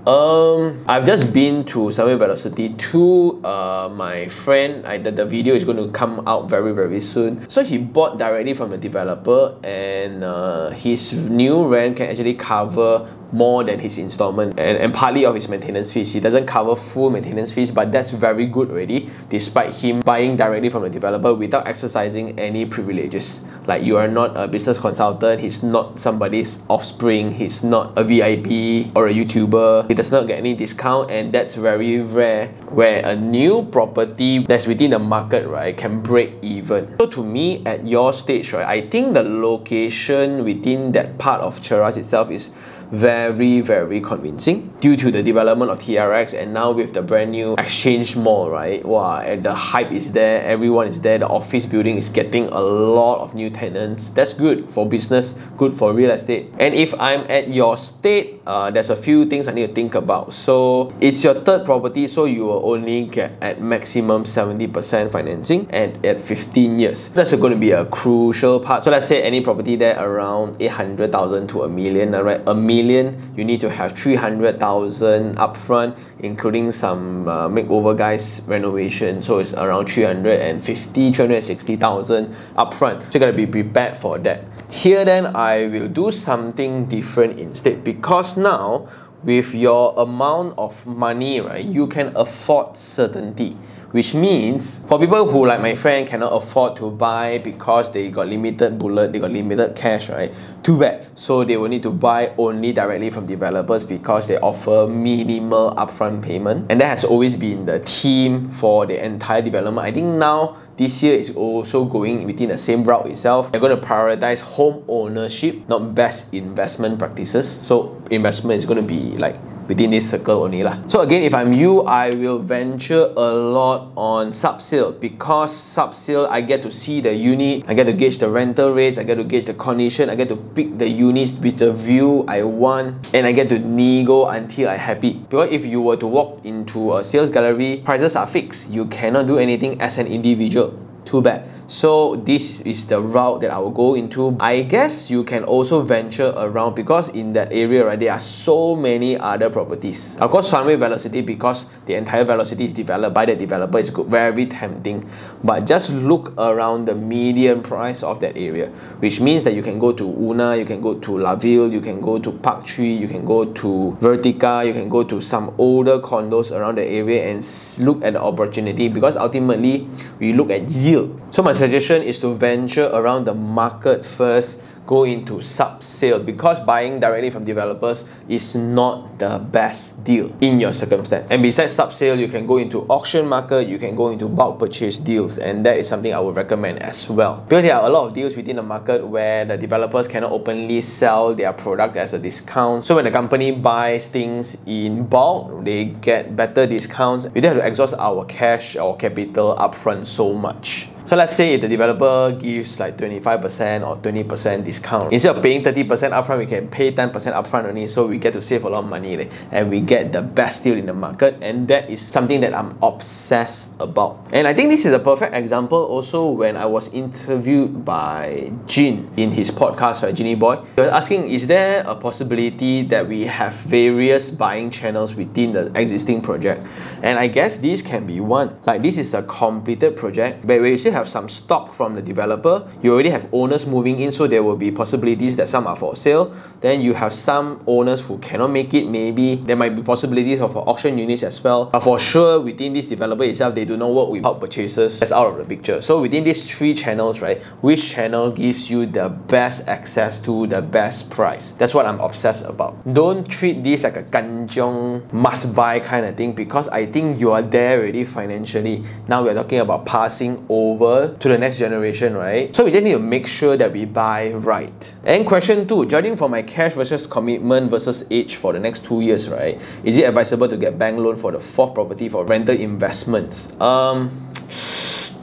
Um, 0.09 0.83
I've 0.89 1.05
just 1.05 1.35
been 1.35 1.67
to 1.67 1.93
Sunway 1.93 2.17
Velocity 2.17 2.71
2. 2.71 3.45
Uh, 3.45 3.91
my 3.93 4.27
friend, 4.29 4.87
I, 4.87 4.97
the, 4.97 5.11
the 5.11 5.27
video 5.27 5.55
is 5.55 5.65
going 5.65 5.77
to 5.77 5.89
come 5.91 6.27
out 6.27 6.49
very, 6.49 6.73
very 6.73 6.99
soon. 6.99 7.47
So 7.47 7.63
he 7.63 7.77
bought 7.77 8.17
directly 8.17 8.55
from 8.55 8.71
the 8.71 8.79
developer 8.79 9.55
and 9.63 10.25
uh, 10.25 10.71
his 10.71 11.13
new 11.29 11.67
rent 11.67 11.99
can 11.99 12.09
actually 12.09 12.33
cover 12.37 13.07
more 13.33 13.65
than 13.65 13.79
his 13.79 13.99
installment 13.99 14.59
and, 14.59 14.79
and 14.79 14.95
partly 14.95 15.25
of 15.25 15.35
his 15.35 15.49
maintenance 15.49 15.93
fees. 15.93 16.13
He 16.13 16.21
doesn't 16.21 16.47
cover 16.47 16.75
full 16.77 17.11
maintenance 17.11 17.53
fees, 17.53 17.71
but 17.71 17.93
that's 17.93 18.11
very 18.11 18.47
good 18.47 18.71
already, 18.71 19.11
despite 19.29 19.75
him 19.75 20.01
buying 20.01 20.37
directly 20.37 20.69
from 20.69 20.83
the 20.83 20.91
developer 20.91 21.35
without 21.35 21.67
exercising 21.67 22.39
any 22.39 22.65
privileges. 22.65 23.45
Like 23.67 23.83
you 23.83 23.97
are 23.97 24.09
not 24.09 24.37
a 24.37 24.49
business 24.49 24.79
consultant, 24.79 25.41
he's 25.41 25.63
not 25.63 26.01
somebody's 26.01 26.65
offspring, 26.69 27.31
he's 27.31 27.63
not 27.63 27.93
a 27.97 28.05
VIP 28.05 28.97
or 28.97 29.09
a 29.09 29.13
YouTuber, 29.13 29.89
he 29.89 29.95
does 29.95 30.11
not 30.11 30.27
get 30.27 30.39
any 30.39 30.55
discount, 30.55 31.11
and 31.11 31.33
that's 31.33 31.55
very 31.55 32.01
rare 32.01 32.49
where 32.71 33.05
a 33.05 33.15
new 33.17 33.65
property 33.65 34.41
that's 34.41 34.67
within 34.67 34.91
the 34.91 34.99
market, 34.99 35.47
right, 35.47 35.77
can 35.77 36.01
break 36.01 36.33
even. 36.43 36.97
So 36.99 37.07
to 37.07 37.25
me, 37.25 37.65
at 37.67 37.87
your 37.87 38.13
stage, 38.13 38.53
right, 38.53 38.67
I 38.67 38.89
think 38.89 39.15
the 39.15 39.23
location 39.23 40.45
within 40.45 40.93
that 40.93 41.19
part 41.19 41.41
of 41.41 41.61
Cheras 41.61 41.97
itself 41.99 42.31
is 42.31 42.51
very 42.91 43.61
very 43.61 44.01
convincing 44.01 44.73
due 44.81 44.97
to 44.97 45.11
the 45.11 45.23
development 45.23 45.71
of 45.71 45.79
TRX 45.79 46.39
and 46.39 46.55
now 46.55 46.71
with 46.71 46.95
the 46.95 47.03
brand 47.03 47.33
new 47.33 47.55
exchange 47.59 48.17
mall 48.17 48.51
right? 48.51 48.85
Wow 48.85 49.21
and 49.21 49.45
the 49.45 49.55
hype 49.55 49.93
is 49.93 50.13
there 50.13 50.43
everyone 50.45 50.89
is 50.89 51.01
there 51.01 51.19
the 51.19 51.29
office 51.29 51.67
building 51.67 51.97
is 51.97 52.09
getting 52.09 52.47
a 52.47 52.61
lot 52.61 53.21
of 53.21 53.35
new 53.35 53.51
tenants. 53.51 54.11
That's 54.11 54.33
good 54.33 54.71
for 54.71 54.89
business 54.89 55.33
good 55.59 55.75
for 55.75 55.93
real 55.93 56.11
estate. 56.11 56.51
And 56.59 56.75
if 56.75 56.99
I'm 56.99 57.21
at 57.31 57.49
your 57.49 57.77
state 57.77 58.41
uh, 58.47 58.71
there's 58.71 58.89
a 58.89 58.97
few 58.97 59.27
things 59.27 59.47
I 59.49 59.53
need 59.53 59.67
to 59.67 59.75
think 59.75 59.95
about. 59.95 60.33
So 60.33 60.95
it's 61.01 61.23
your 61.23 61.35
third 61.35 61.67
property 61.67 62.07
so 62.07 62.25
you 62.25 62.47
will 62.47 62.73
only 62.73 63.05
get 63.05 63.33
at 63.43 63.61
maximum 63.61 64.25
70% 64.25 65.13
financing 65.13 65.69
and 65.71 66.05
at 66.07 66.21
15 66.21 66.79
years. 66.79 67.11
That's 67.11 67.35
going 67.35 67.53
to 67.53 67.59
be 67.59 67.73
a 67.73 67.85
crucial 67.85 68.61
part. 68.61 68.83
So 68.83 68.91
let's 68.91 69.07
say 69.07 69.23
any 69.23 69.43
property 69.43 69.77
there 69.77 70.03
around 70.03 70.57
800,000 70.61 71.49
to 71.49 71.65
a 71.65 71.69
million 71.69 72.13
right 72.13 72.41
a 72.47 72.55
million 72.55 72.78
million, 72.83 73.17
you 73.37 73.45
need 73.45 73.61
to 73.61 73.71
have 73.71 73.93
300,000 73.93 75.37
upfront, 75.37 75.99
including 76.21 76.73
some 76.73 77.29
uh, 77.29 77.49
makeover 77.49 77.97
guys 77.97 78.43
renovation. 78.47 79.23
So 79.23 79.39
it's 79.39 79.55
around 79.55 79.87
350, 79.87 81.13
360,000 81.13 82.27
upfront. 82.57 83.03
So 83.03 83.09
you 83.15 83.21
gotta 83.21 83.33
be 83.33 83.47
prepared 83.47 83.97
for 83.97 84.19
that. 84.19 84.45
Here 84.71 85.05
then, 85.05 85.35
I 85.35 85.67
will 85.67 85.89
do 85.89 86.13
something 86.13 86.87
different 86.87 87.39
instead 87.39 87.83
because 87.83 88.37
now 88.37 88.89
with 89.25 89.55
your 89.55 89.95
amount 89.99 90.55
of 90.59 90.87
money, 90.87 91.41
right, 91.41 91.65
you 91.65 91.87
can 91.87 92.13
afford 92.15 92.77
certainty 92.77 93.57
which 93.93 94.15
means 94.15 94.81
for 94.87 94.99
people 94.99 95.27
who 95.31 95.47
like 95.47 95.61
my 95.61 95.75
friend 95.75 96.07
cannot 96.07 96.33
afford 96.33 96.77
to 96.77 96.91
buy 96.91 97.39
because 97.39 97.91
they 97.93 98.11
got 98.11 98.27
limited 98.27 98.79
bullet 98.79 99.13
they 99.13 99.19
got 99.19 99.31
limited 99.31 99.75
cash 99.75 100.11
right 100.11 100.35
too 100.63 100.79
bad 100.79 101.07
so 101.17 101.45
they 101.45 101.57
will 101.57 101.69
need 101.69 101.83
to 101.83 101.91
buy 101.91 102.33
only 102.37 102.73
directly 102.73 103.11
from 103.11 103.27
developers 103.27 103.85
because 103.85 104.29
they 104.29 104.39
offer 104.39 104.87
minimal 104.87 105.73
upfront 105.77 106.23
payment 106.23 106.71
and 106.71 106.81
that 106.81 106.89
has 106.89 107.05
always 107.05 107.37
been 107.37 107.65
the 107.65 107.79
theme 107.79 108.51
for 108.51 108.85
the 108.87 109.03
entire 109.05 109.41
development 109.41 109.87
i 109.87 109.91
think 109.91 110.07
now 110.07 110.57
this 110.79 111.03
year 111.03 111.19
is 111.19 111.35
also 111.35 111.85
going 111.85 112.25
within 112.25 112.51
the 112.51 112.57
same 112.57 112.85
route 112.85 113.07
itself. 113.09 113.51
They're 113.51 113.61
going 113.61 113.79
to 113.79 113.85
prioritize 113.85 114.41
home 114.41 114.85
ownership, 114.87 115.69
not 115.69 115.93
best 115.93 116.33
investment 116.33 117.01
practices. 117.01 117.51
So 117.51 118.01
investment 118.13 118.59
is 118.59 118.65
going 118.65 118.81
to 118.81 118.87
be 118.87 119.17
like 119.19 119.35
within 119.69 119.93
this 119.93 120.11
circle 120.11 120.43
only 120.43 120.65
lah. 120.65 120.81
So 120.89 121.05
again, 121.05 121.23
if 121.23 121.37
I'm 121.37 121.53
you, 121.53 121.85
I 121.85 122.17
will 122.17 122.41
venture 122.41 123.13
a 123.15 123.31
lot 123.37 123.93
on 123.95 124.33
sub-sale 124.33 124.97
because 124.97 125.55
sub-sale, 125.55 126.27
I 126.31 126.41
get 126.41 126.65
to 126.65 126.73
see 126.73 127.01
the 127.05 127.13
unit, 127.13 127.69
I 127.69 127.75
get 127.75 127.85
to 127.85 127.93
gauge 127.93 128.19
the 128.19 128.33
rental 128.33 128.73
rates, 128.73 128.97
I 128.97 129.05
get 129.05 129.21
to 129.21 129.25
gauge 129.25 129.45
the 129.45 129.55
condition, 129.55 130.09
I 130.09 130.17
get 130.17 130.29
to 130.31 130.37
pick 130.37 130.79
the 130.79 130.89
units 130.89 131.37
with 131.39 131.59
the 131.61 131.71
view 131.73 132.25
I 132.27 132.43
want, 132.43 133.07
and 133.13 133.27
I 133.27 133.33
get 133.33 133.49
to 133.51 133.59
nego 133.61 134.27
until 134.27 134.71
I'm 134.73 134.81
happy. 134.81 135.21
Because 135.29 135.53
if 135.53 135.69
you 135.69 135.85
were 135.85 135.97
to 136.01 136.07
walk 136.09 136.41
into 136.45 136.97
a 136.97 137.05
sales 137.05 137.29
gallery, 137.29 137.83
prices 137.85 138.17
are 138.17 138.27
fixed. 138.27 138.71
You 138.71 138.87
cannot 138.87 139.29
do 139.29 139.37
anything 139.37 139.81
as 139.81 139.99
an 139.99 140.07
individual. 140.09 140.73
Too 141.05 141.21
bad. 141.21 141.45
So 141.69 142.17
this 142.17 142.63
is 142.63 142.87
the 142.87 142.99
route 142.99 143.43
that 143.43 143.51
I 143.51 143.59
will 143.59 143.71
go 143.71 143.95
into. 143.95 144.35
I 144.41 144.63
guess 144.63 145.11
you 145.11 145.23
can 145.23 145.45
also 145.45 145.83
venture 145.83 146.33
around 146.35 146.75
because 146.75 147.11
in 147.11 147.35
that 147.35 147.53
area, 147.53 147.85
right, 147.85 148.01
there 148.01 148.11
are 148.11 148.21
so 148.21 148.75
many 148.75 149.19
other 149.19 149.51
properties. 149.51 150.17
Of 150.17 150.31
course, 150.31 150.51
Sunway 150.51 150.79
Velocity 150.79 151.21
because 151.21 151.69
the 151.85 151.95
entire 151.95 152.25
Velocity 152.25 152.65
is 152.65 152.73
developed 152.73 153.13
by 153.13 153.27
the 153.27 153.37
developer 153.37 153.79
is 153.79 153.91
very 153.91 154.47
tempting. 154.47 155.07
But 155.45 155.67
just 155.67 155.93
look 155.93 156.33
around 156.39 156.87
the 156.87 156.95
median 156.95 157.63
price 157.63 158.03
of 158.03 158.19
that 158.21 158.39
area, 158.39 158.71
which 159.01 159.21
means 159.21 159.45
that 159.45 159.53
you 159.53 159.63
can 159.63 159.79
go 159.79 159.93
to 159.93 160.05
Una, 160.09 160.57
you 160.57 160.65
can 160.65 160.81
go 160.81 160.99
to 160.99 161.19
La 161.19 161.37
Ville, 161.37 161.71
you 161.71 161.83
can 161.83 162.01
go 162.01 162.19
to 162.19 162.33
Park 162.33 162.65
Tree, 162.65 162.95
you 162.95 163.09
can 163.09 163.27
go 163.27 163.45
to 163.45 163.95
Vertica, 164.01 164.67
you 164.67 164.73
can 164.73 164.89
go 164.89 165.05
to 165.05 165.21
some 165.21 165.55
older 165.59 165.99
condos 165.99 166.51
around 166.51 166.79
the 166.79 166.87
area 166.87 167.29
and 167.29 167.45
look 167.85 168.03
at 168.03 168.15
the 168.15 168.23
opportunity 168.23 168.89
because 168.89 169.19
ultimately 169.19 169.87
we 170.19 170.33
look 170.33 170.49
at 170.49 170.63
yield. 170.69 171.21
So 171.31 171.43
my 171.43 171.58
suggestion 171.59 172.03
is 172.03 172.19
to 172.21 172.35
venture 172.35 172.87
around 172.95 173.25
the 173.25 173.35
market 173.35 174.07
first 174.07 174.63
go 174.89 175.05
into 175.05 175.39
sub 175.43 175.83
sale 175.83 176.19
because 176.19 176.59
buying 176.61 176.99
directly 176.99 177.29
from 177.29 177.45
developers 177.45 178.09
is 178.27 178.57
not 178.57 179.19
the 179.19 179.39
best 179.53 180.03
deal 180.03 180.35
in 180.41 180.59
your 180.59 180.73
circumstance. 180.73 181.31
And 181.31 181.43
besides 181.43 181.73
sub 181.73 181.93
sale, 181.93 182.19
you 182.19 182.27
can 182.27 182.47
go 182.47 182.57
into 182.57 182.89
auction 182.89 183.29
market, 183.29 183.69
you 183.69 183.79
can 183.79 183.95
go 183.95 184.09
into 184.09 184.29
bulk 184.31 184.59
purchase 184.59 184.97
deals, 184.99 185.39
and 185.39 185.65
that 185.67 185.77
is 185.77 185.87
something 185.87 186.15
I 186.15 186.19
would 186.19 186.37
recommend 186.37 186.83
as 186.83 187.11
well. 187.11 187.45
Because 187.47 187.63
there 187.63 187.77
are 187.77 187.85
a 187.85 187.93
lot 187.93 188.09
of 188.09 188.15
deals 188.15 188.35
within 188.35 188.57
the 188.57 188.63
market 188.63 189.07
where 189.07 189.45
the 189.45 189.59
developers 189.59 190.09
cannot 190.09 190.33
openly 190.33 190.81
sell 190.81 191.35
their 191.35 191.53
product 191.53 191.97
as 191.97 192.15
a 192.15 192.19
discount. 192.19 192.85
So 192.85 192.97
when 192.97 193.05
the 193.05 193.11
company 193.13 193.53
buys 193.53 194.09
things 194.09 194.57
in 194.65 195.05
bulk, 195.07 195.65
they 195.65 195.85
get 195.85 196.35
better 196.35 196.67
discounts. 196.67 197.29
We 197.29 197.43
don't 197.43 197.57
have 197.57 197.63
to 197.63 197.69
exhaust 197.69 197.95
our 197.99 198.25
cash 198.25 198.77
or 198.77 198.97
capital 198.97 199.55
upfront 199.57 200.07
so 200.07 200.33
much. 200.33 200.89
So 201.09 201.17
let's 201.17 201.35
say 201.35 201.55
if 201.55 201.63
the 201.63 201.69
developer 201.69 202.37
gives 202.39 202.79
like 202.79 202.99
25% 202.99 203.81
or 203.81 203.97
20% 203.97 204.63
discount, 204.63 205.11
instead 205.11 205.35
of 205.35 205.43
paying 205.43 205.63
30% 205.63 205.89
upfront, 206.13 206.37
we 206.37 206.45
can 206.45 206.69
pay 206.69 206.93
10% 206.93 207.11
upfront 207.33 207.65
only. 207.65 207.87
So 207.87 208.07
we 208.07 208.19
get 208.19 208.35
to 208.35 208.43
save 208.43 208.65
a 208.65 208.69
lot 208.69 208.85
of 208.85 208.91
money 208.91 209.17
like, 209.17 209.33
and 209.51 209.71
we 209.71 209.81
get 209.81 210.13
the 210.13 210.21
best 210.21 210.65
deal 210.65 210.77
in 210.77 210.85
the 210.85 210.93
market. 210.93 211.39
And 211.41 211.67
that 211.69 211.89
is 211.89 212.07
something 212.07 212.43
that 212.43 212.53
I'm 212.53 212.77
obsessed 212.83 213.71
about. 213.81 214.21
And 214.35 214.47
I 214.47 214.53
think 214.53 214.69
this 214.69 214.85
is 214.85 214.93
a 214.93 214.99
perfect 214.99 215.35
example 215.35 215.79
also 215.79 216.29
when 216.29 216.59
I 216.59 216.67
was 216.67 216.93
interviewed 216.93 217.87
by 217.87 218.53
Jin 218.67 219.09
in 219.17 219.33
his 219.33 219.51
podcast, 219.51 220.03
right, 220.03 220.15
Jinnyboy. 220.15 220.63
He 220.75 220.83
was 220.83 220.91
asking, 220.91 221.31
is 221.31 221.47
there 221.47 221.85
a 221.89 221.95
possibility 221.95 222.83
that 222.83 223.09
we 223.09 223.25
have 223.25 223.55
various 223.55 224.31
buying 224.31 224.69
channels 224.69 225.15
within 225.15 225.53
the 225.53 225.73
existing 225.75 226.21
project? 226.21 226.61
And 227.03 227.19
I 227.19 227.29
guess 227.29 227.57
this 227.57 227.81
can 227.81 228.07
be 228.07 228.21
one. 228.21 228.59
Like 228.67 228.83
this 228.83 228.99
is 228.99 229.15
a 229.15 229.23
completed 229.23 229.97
project, 229.97 230.47
but 230.47 230.61
you 230.61 230.77
still 230.77 230.93
have 230.93 230.98
some 231.07 231.29
stock 231.29 231.75
from 231.75 231.95
the 231.95 232.03
developer, 232.03 232.67
you 232.83 232.93
already 232.93 233.11
have 233.11 233.29
owners 233.33 233.67
moving 233.67 234.01
in, 234.01 234.11
so 234.11 234.27
there 234.27 234.43
will 234.43 234.57
be 234.57 234.73
possibilities 234.73 235.37
that 235.37 235.47
some 235.47 235.67
are 235.67 235.77
for 235.77 235.95
sale. 235.95 236.35
Then 236.61 236.81
you 236.81 236.95
have 236.95 237.13
some 237.13 237.63
owners 237.67 238.01
who 238.01 238.19
cannot 238.19 238.51
make 238.51 238.73
it, 238.75 238.89
maybe 238.89 239.37
there 239.37 239.57
might 239.57 239.77
be 239.77 239.83
possibilities 239.83 240.41
of 240.41 240.57
auction 240.57 240.97
units 240.97 241.23
as 241.23 241.45
well. 241.45 241.67
But 241.67 241.81
for 241.81 241.99
sure, 241.99 242.41
within 242.41 242.73
this 242.73 242.89
developer 242.89 243.25
itself, 243.25 243.55
they 243.55 243.65
do 243.65 243.77
not 243.77 243.91
work 243.93 244.09
with 244.09 244.23
bulk 244.23 244.41
purchases. 244.41 244.99
That's 244.99 245.13
out 245.13 245.27
of 245.27 245.37
the 245.37 245.45
picture. 245.45 245.81
So 245.83 246.01
within 246.01 246.25
these 246.25 246.51
three 246.51 246.75
channels, 246.75 247.21
right, 247.21 247.43
which 247.61 247.91
channel 247.91 248.33
gives 248.33 248.71
you 248.71 248.87
the 248.87 249.09
best 249.09 249.69
access 249.69 250.19
to 250.21 250.47
the 250.47 250.63
best 250.63 251.11
price? 251.11 251.53
That's 251.53 251.75
what 251.75 251.87
I'm 251.87 252.01
obsessed 252.01 252.45
about. 252.47 252.75
Don't 252.93 253.29
treat 253.29 253.63
this 253.63 253.83
like 253.83 253.97
a 253.97 254.03
kanjong 254.03 255.13
must 255.13 255.55
buy 255.55 255.79
kind 255.81 256.07
of 256.07 256.17
thing 256.17 256.33
because 256.33 256.69
I 256.69 256.87
think 256.87 257.21
you 257.21 257.33
are 257.33 257.43
there 257.43 257.81
already 257.81 258.05
financially. 258.05 258.85
Now 259.07 259.23
we're 259.23 259.35
talking 259.35 259.61
about 259.61 259.85
passing 259.87 260.45
over 260.49 260.88
to 261.19 261.29
the 261.29 261.39
next 261.39 261.59
generation, 261.59 262.15
right? 262.15 262.55
So 262.55 262.65
we 262.65 262.71
just 262.71 262.85
need 262.85 262.93
to 262.93 262.99
make 262.99 263.27
sure 263.27 263.57
that 263.57 263.73
we 263.73 263.85
buy 263.85 264.33
right. 264.33 264.95
And 265.05 265.27
question 265.27 265.67
two, 265.67 265.87
judging 265.87 266.17
from 266.17 266.31
my 266.31 266.43
cash 266.43 266.75
versus 266.75 267.07
commitment 267.07 267.71
versus 267.71 268.05
age 268.11 268.37
for 268.37 268.53
the 268.53 268.61
next 268.61 268.85
two 268.85 269.01
years, 269.01 269.29
right? 269.29 269.61
Is 269.85 269.99
it 269.99 270.05
advisable 270.05 270.49
to 270.49 270.57
get 270.57 270.79
bank 270.79 270.99
loan 270.99 271.17
for 271.17 271.33
the 271.33 271.41
fourth 271.41 271.75
property 271.75 272.09
for 272.09 272.25
rental 272.25 272.57
investments? 272.57 273.53
Um 273.61 274.11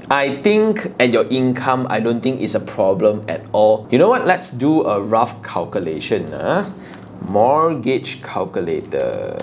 I 0.05 0.37
think 0.45 0.93
at 1.01 1.09
your 1.09 1.25
income, 1.33 1.87
I 1.89 1.99
don't 1.99 2.21
think 2.21 2.39
it's 2.39 2.53
a 2.53 2.61
problem 2.61 3.25
at 3.27 3.41
all. 3.53 3.87
You 3.89 3.97
know 3.97 4.09
what? 4.09 4.27
Let's 4.27 4.51
do 4.51 4.85
a 4.85 5.01
rough 5.01 5.41
calculation. 5.41 6.29
Huh? 6.29 6.69
mortgage 7.29 8.21
calculator. 8.21 9.37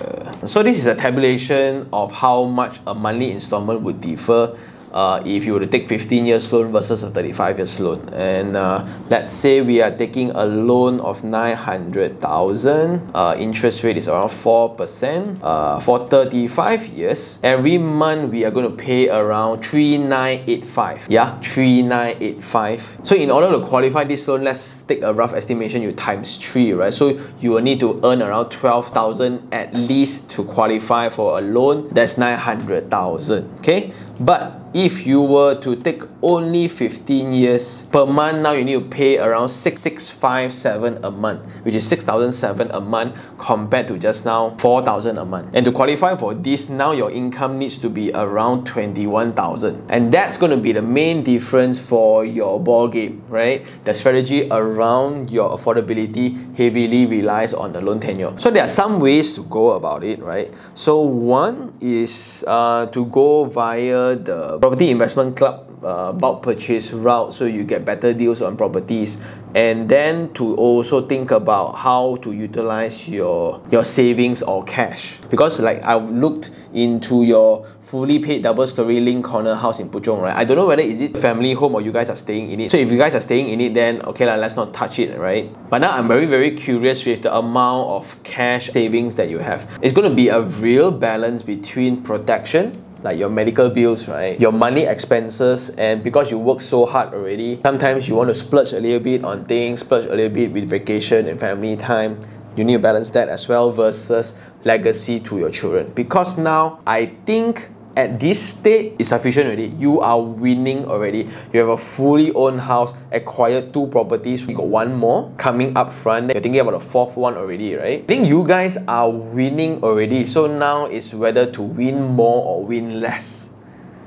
So 0.45 0.63
this 0.63 0.77
is 0.77 0.85
a 0.85 0.95
tabulation 0.95 1.87
of 1.93 2.11
how 2.11 2.45
much 2.45 2.79
a 2.87 2.93
monthly 2.93 3.31
installment 3.31 3.81
would 3.81 4.01
differ 4.01 4.57
uh, 4.93 5.21
if 5.25 5.45
you 5.45 5.53
were 5.53 5.59
to 5.59 5.67
take 5.67 5.87
15 5.87 6.25
years 6.25 6.51
loan 6.53 6.71
versus 6.71 7.03
a 7.03 7.09
35 7.09 7.57
years 7.57 7.79
loan. 7.79 8.07
And 8.13 8.55
uh, 8.55 8.85
let's 9.09 9.33
say 9.33 9.61
we 9.61 9.81
are 9.81 9.91
taking 9.91 10.31
a 10.31 10.45
loan 10.45 10.99
of 10.99 11.23
900,000, 11.23 13.11
uh, 13.13 13.35
interest 13.37 13.83
rate 13.83 13.97
is 13.97 14.07
around 14.07 14.29
4%. 14.29 15.39
Uh, 15.41 15.79
for 15.79 16.07
35 16.07 16.87
years, 16.87 17.39
every 17.43 17.77
month 17.77 18.31
we 18.31 18.45
are 18.45 18.51
going 18.51 18.69
to 18.69 18.75
pay 18.75 19.09
around 19.09 19.63
3985. 19.63 21.07
Yeah, 21.09 21.39
3985. 21.39 22.99
So 23.03 23.15
in 23.15 23.31
order 23.31 23.51
to 23.51 23.65
qualify 23.65 24.03
this 24.03 24.27
loan, 24.27 24.43
let's 24.43 24.81
take 24.83 25.01
a 25.01 25.13
rough 25.13 25.33
estimation, 25.33 25.81
you 25.81 25.91
times 25.91 26.37
3, 26.37 26.73
right? 26.73 26.93
So 26.93 27.19
you 27.39 27.51
will 27.51 27.61
need 27.61 27.79
to 27.79 27.99
earn 28.03 28.21
around 28.21 28.49
12,000 28.49 29.53
at 29.53 29.73
least 29.73 30.29
to 30.31 30.43
qualify 30.43 31.09
for 31.09 31.39
a 31.39 31.41
loan 31.41 31.89
that's 31.89 32.17
900,000. 32.17 33.59
Okay, 33.59 33.91
but 34.19 34.62
if 34.73 35.05
you 35.05 35.21
were 35.21 35.55
to 35.61 35.75
take 35.75 36.03
only 36.23 36.67
15 36.67 37.33
years 37.33 37.85
per 37.91 38.05
month. 38.05 38.41
Now 38.41 38.53
you 38.53 38.63
need 38.63 38.79
to 38.79 38.87
pay 38.87 39.19
around 39.19 39.49
6657 39.49 41.03
a 41.03 41.11
month 41.11 41.43
which 41.65 41.75
is 41.75 41.87
6007 41.87 42.71
a 42.71 42.79
month 42.79 43.19
compared 43.37 43.87
to 43.89 43.99
just 43.99 44.25
now 44.25 44.51
4000 44.57 45.17
a 45.17 45.25
month. 45.25 45.49
And 45.53 45.65
to 45.65 45.71
qualify 45.71 46.15
for 46.15 46.33
this 46.33 46.69
now 46.69 46.93
your 46.93 47.11
income 47.11 47.59
needs 47.59 47.77
to 47.79 47.89
be 47.89 48.11
around 48.13 48.65
21000 48.65 49.91
and 49.91 50.11
that's 50.11 50.37
going 50.37 50.51
to 50.51 50.57
be 50.57 50.71
the 50.71 50.81
main 50.81 51.23
difference 51.23 51.77
for 51.77 52.25
your 52.25 52.59
ball 52.59 52.87
game 52.87 53.21
right? 53.27 53.65
The 53.83 53.93
strategy 53.93 54.47
around 54.49 55.29
your 55.29 55.51
affordability 55.51 56.55
heavily 56.55 57.05
relies 57.05 57.53
on 57.53 57.73
the 57.73 57.81
loan 57.81 57.99
tenure. 57.99 58.33
So 58.39 58.49
there 58.49 58.63
are 58.63 58.71
some 58.71 58.99
ways 58.99 59.35
to 59.35 59.43
go 59.43 59.71
about 59.71 60.03
it 60.03 60.19
right? 60.19 60.53
So 60.73 61.01
one 61.01 61.73
is 61.81 62.45
uh, 62.47 62.87
to 62.87 63.05
go 63.07 63.43
via 63.43 64.15
the 64.15 64.57
property 64.59 64.89
investment 64.89 65.35
club 65.35 65.72
uh, 65.83 66.11
bulk 66.13 66.41
purchase 66.43 66.93
route 66.93 67.33
so 67.33 67.45
you 67.45 67.63
get 67.63 67.85
better 67.85 68.13
deals 68.13 68.41
on 68.41 68.57
properties. 68.57 69.17
And 69.55 69.87
then 69.87 70.33
to 70.33 70.55
also 70.55 71.05
think 71.05 71.29
about 71.29 71.73
how 71.73 72.15
to 72.23 72.31
utilize 72.31 73.07
your 73.07 73.61
your 73.69 73.83
savings 73.83 74.41
or 74.41 74.63
cash. 74.63 75.19
Because 75.29 75.59
like 75.61 75.83
I've 75.83 76.09
looked 76.09 76.49
into 76.73 77.23
your 77.23 77.65
fully 77.79 78.17
paid 78.17 78.43
double 78.43 78.65
story 78.65 78.99
link 78.99 79.25
corner 79.25 79.53
house 79.53 79.79
in 79.79 79.89
Puchong 79.89 80.21
right? 80.21 80.33
I 80.35 80.43
don't 80.43 80.57
know 80.57 80.65
whether 80.65 80.81
is 80.81 81.01
it 81.01 81.15
family 81.17 81.53
home 81.53 81.75
or 81.75 81.81
you 81.81 81.91
guys 81.91 82.09
are 82.09 82.15
staying 82.15 82.49
in 82.49 82.61
it. 82.61 82.71
So 82.71 82.77
if 82.77 82.91
you 82.91 82.97
guys 82.97 83.13
are 83.13 83.21
staying 83.21 83.49
in 83.49 83.61
it 83.61 83.75
then 83.75 84.01
okay 84.01 84.25
lah, 84.25 84.35
let's 84.35 84.55
not 84.55 84.73
touch 84.73 84.97
it 84.97 85.17
right? 85.19 85.53
But 85.69 85.79
now 85.79 85.91
I'm 85.91 86.07
very 86.07 86.25
very 86.25 86.51
curious 86.51 87.05
with 87.05 87.21
the 87.21 87.35
amount 87.35 87.89
of 87.89 88.23
cash 88.23 88.71
savings 88.71 89.15
that 89.15 89.29
you 89.29 89.37
have. 89.37 89.69
It's 89.83 89.93
going 89.93 90.09
to 90.09 90.15
be 90.15 90.29
a 90.29 90.41
real 90.41 90.89
balance 90.89 91.43
between 91.43 92.01
protection 92.01 92.73
like 93.03 93.19
your 93.19 93.29
medical 93.29 93.69
bills, 93.69 94.07
right? 94.07 94.39
Your 94.39 94.51
money 94.51 94.83
expenses, 94.83 95.69
and 95.71 96.03
because 96.03 96.31
you 96.31 96.39
work 96.39 96.61
so 96.61 96.85
hard 96.85 97.13
already, 97.13 97.59
sometimes 97.63 98.07
you 98.07 98.15
want 98.15 98.29
to 98.29 98.33
splurge 98.33 98.73
a 98.73 98.79
little 98.79 98.99
bit 98.99 99.23
on 99.23 99.45
things, 99.45 99.81
splurge 99.81 100.05
a 100.05 100.15
little 100.15 100.33
bit 100.33 100.51
with 100.51 100.69
vacation 100.69 101.27
and 101.27 101.39
family 101.39 101.75
time. 101.75 102.19
You 102.55 102.63
need 102.63 102.73
to 102.73 102.79
balance 102.79 103.09
that 103.11 103.29
as 103.29 103.47
well 103.47 103.71
versus 103.71 104.35
legacy 104.63 105.19
to 105.21 105.37
your 105.39 105.49
children. 105.49 105.91
Because 105.93 106.37
now 106.37 106.79
I 106.87 107.07
think 107.25 107.69
at 107.95 108.19
this 108.19 108.41
state 108.41 108.95
is 108.97 109.09
sufficient 109.09 109.47
already. 109.47 109.73
You 109.77 110.01
are 110.01 110.19
winning 110.19 110.85
already. 110.85 111.29
You 111.53 111.59
have 111.59 111.69
a 111.69 111.77
fully 111.77 112.33
owned 112.33 112.59
house, 112.59 112.95
acquired 113.11 113.73
two 113.73 113.87
properties. 113.87 114.45
We 114.45 114.53
got 114.53 114.67
one 114.67 114.95
more 114.95 115.31
coming 115.37 115.77
up 115.77 115.93
front. 115.93 116.33
You're 116.33 116.41
thinking 116.41 116.61
about 116.61 116.71
the 116.71 116.79
fourth 116.79 117.17
one 117.17 117.37
already, 117.37 117.75
right? 117.75 118.01
I 118.01 118.05
think 118.05 118.27
you 118.27 118.45
guys 118.45 118.77
are 118.87 119.09
winning 119.09 119.83
already. 119.83 120.25
So 120.25 120.47
now 120.47 120.85
it's 120.85 121.13
whether 121.13 121.45
to 121.51 121.61
win 121.61 122.01
more 122.17 122.43
or 122.43 122.65
win 122.65 122.99
less 122.99 123.52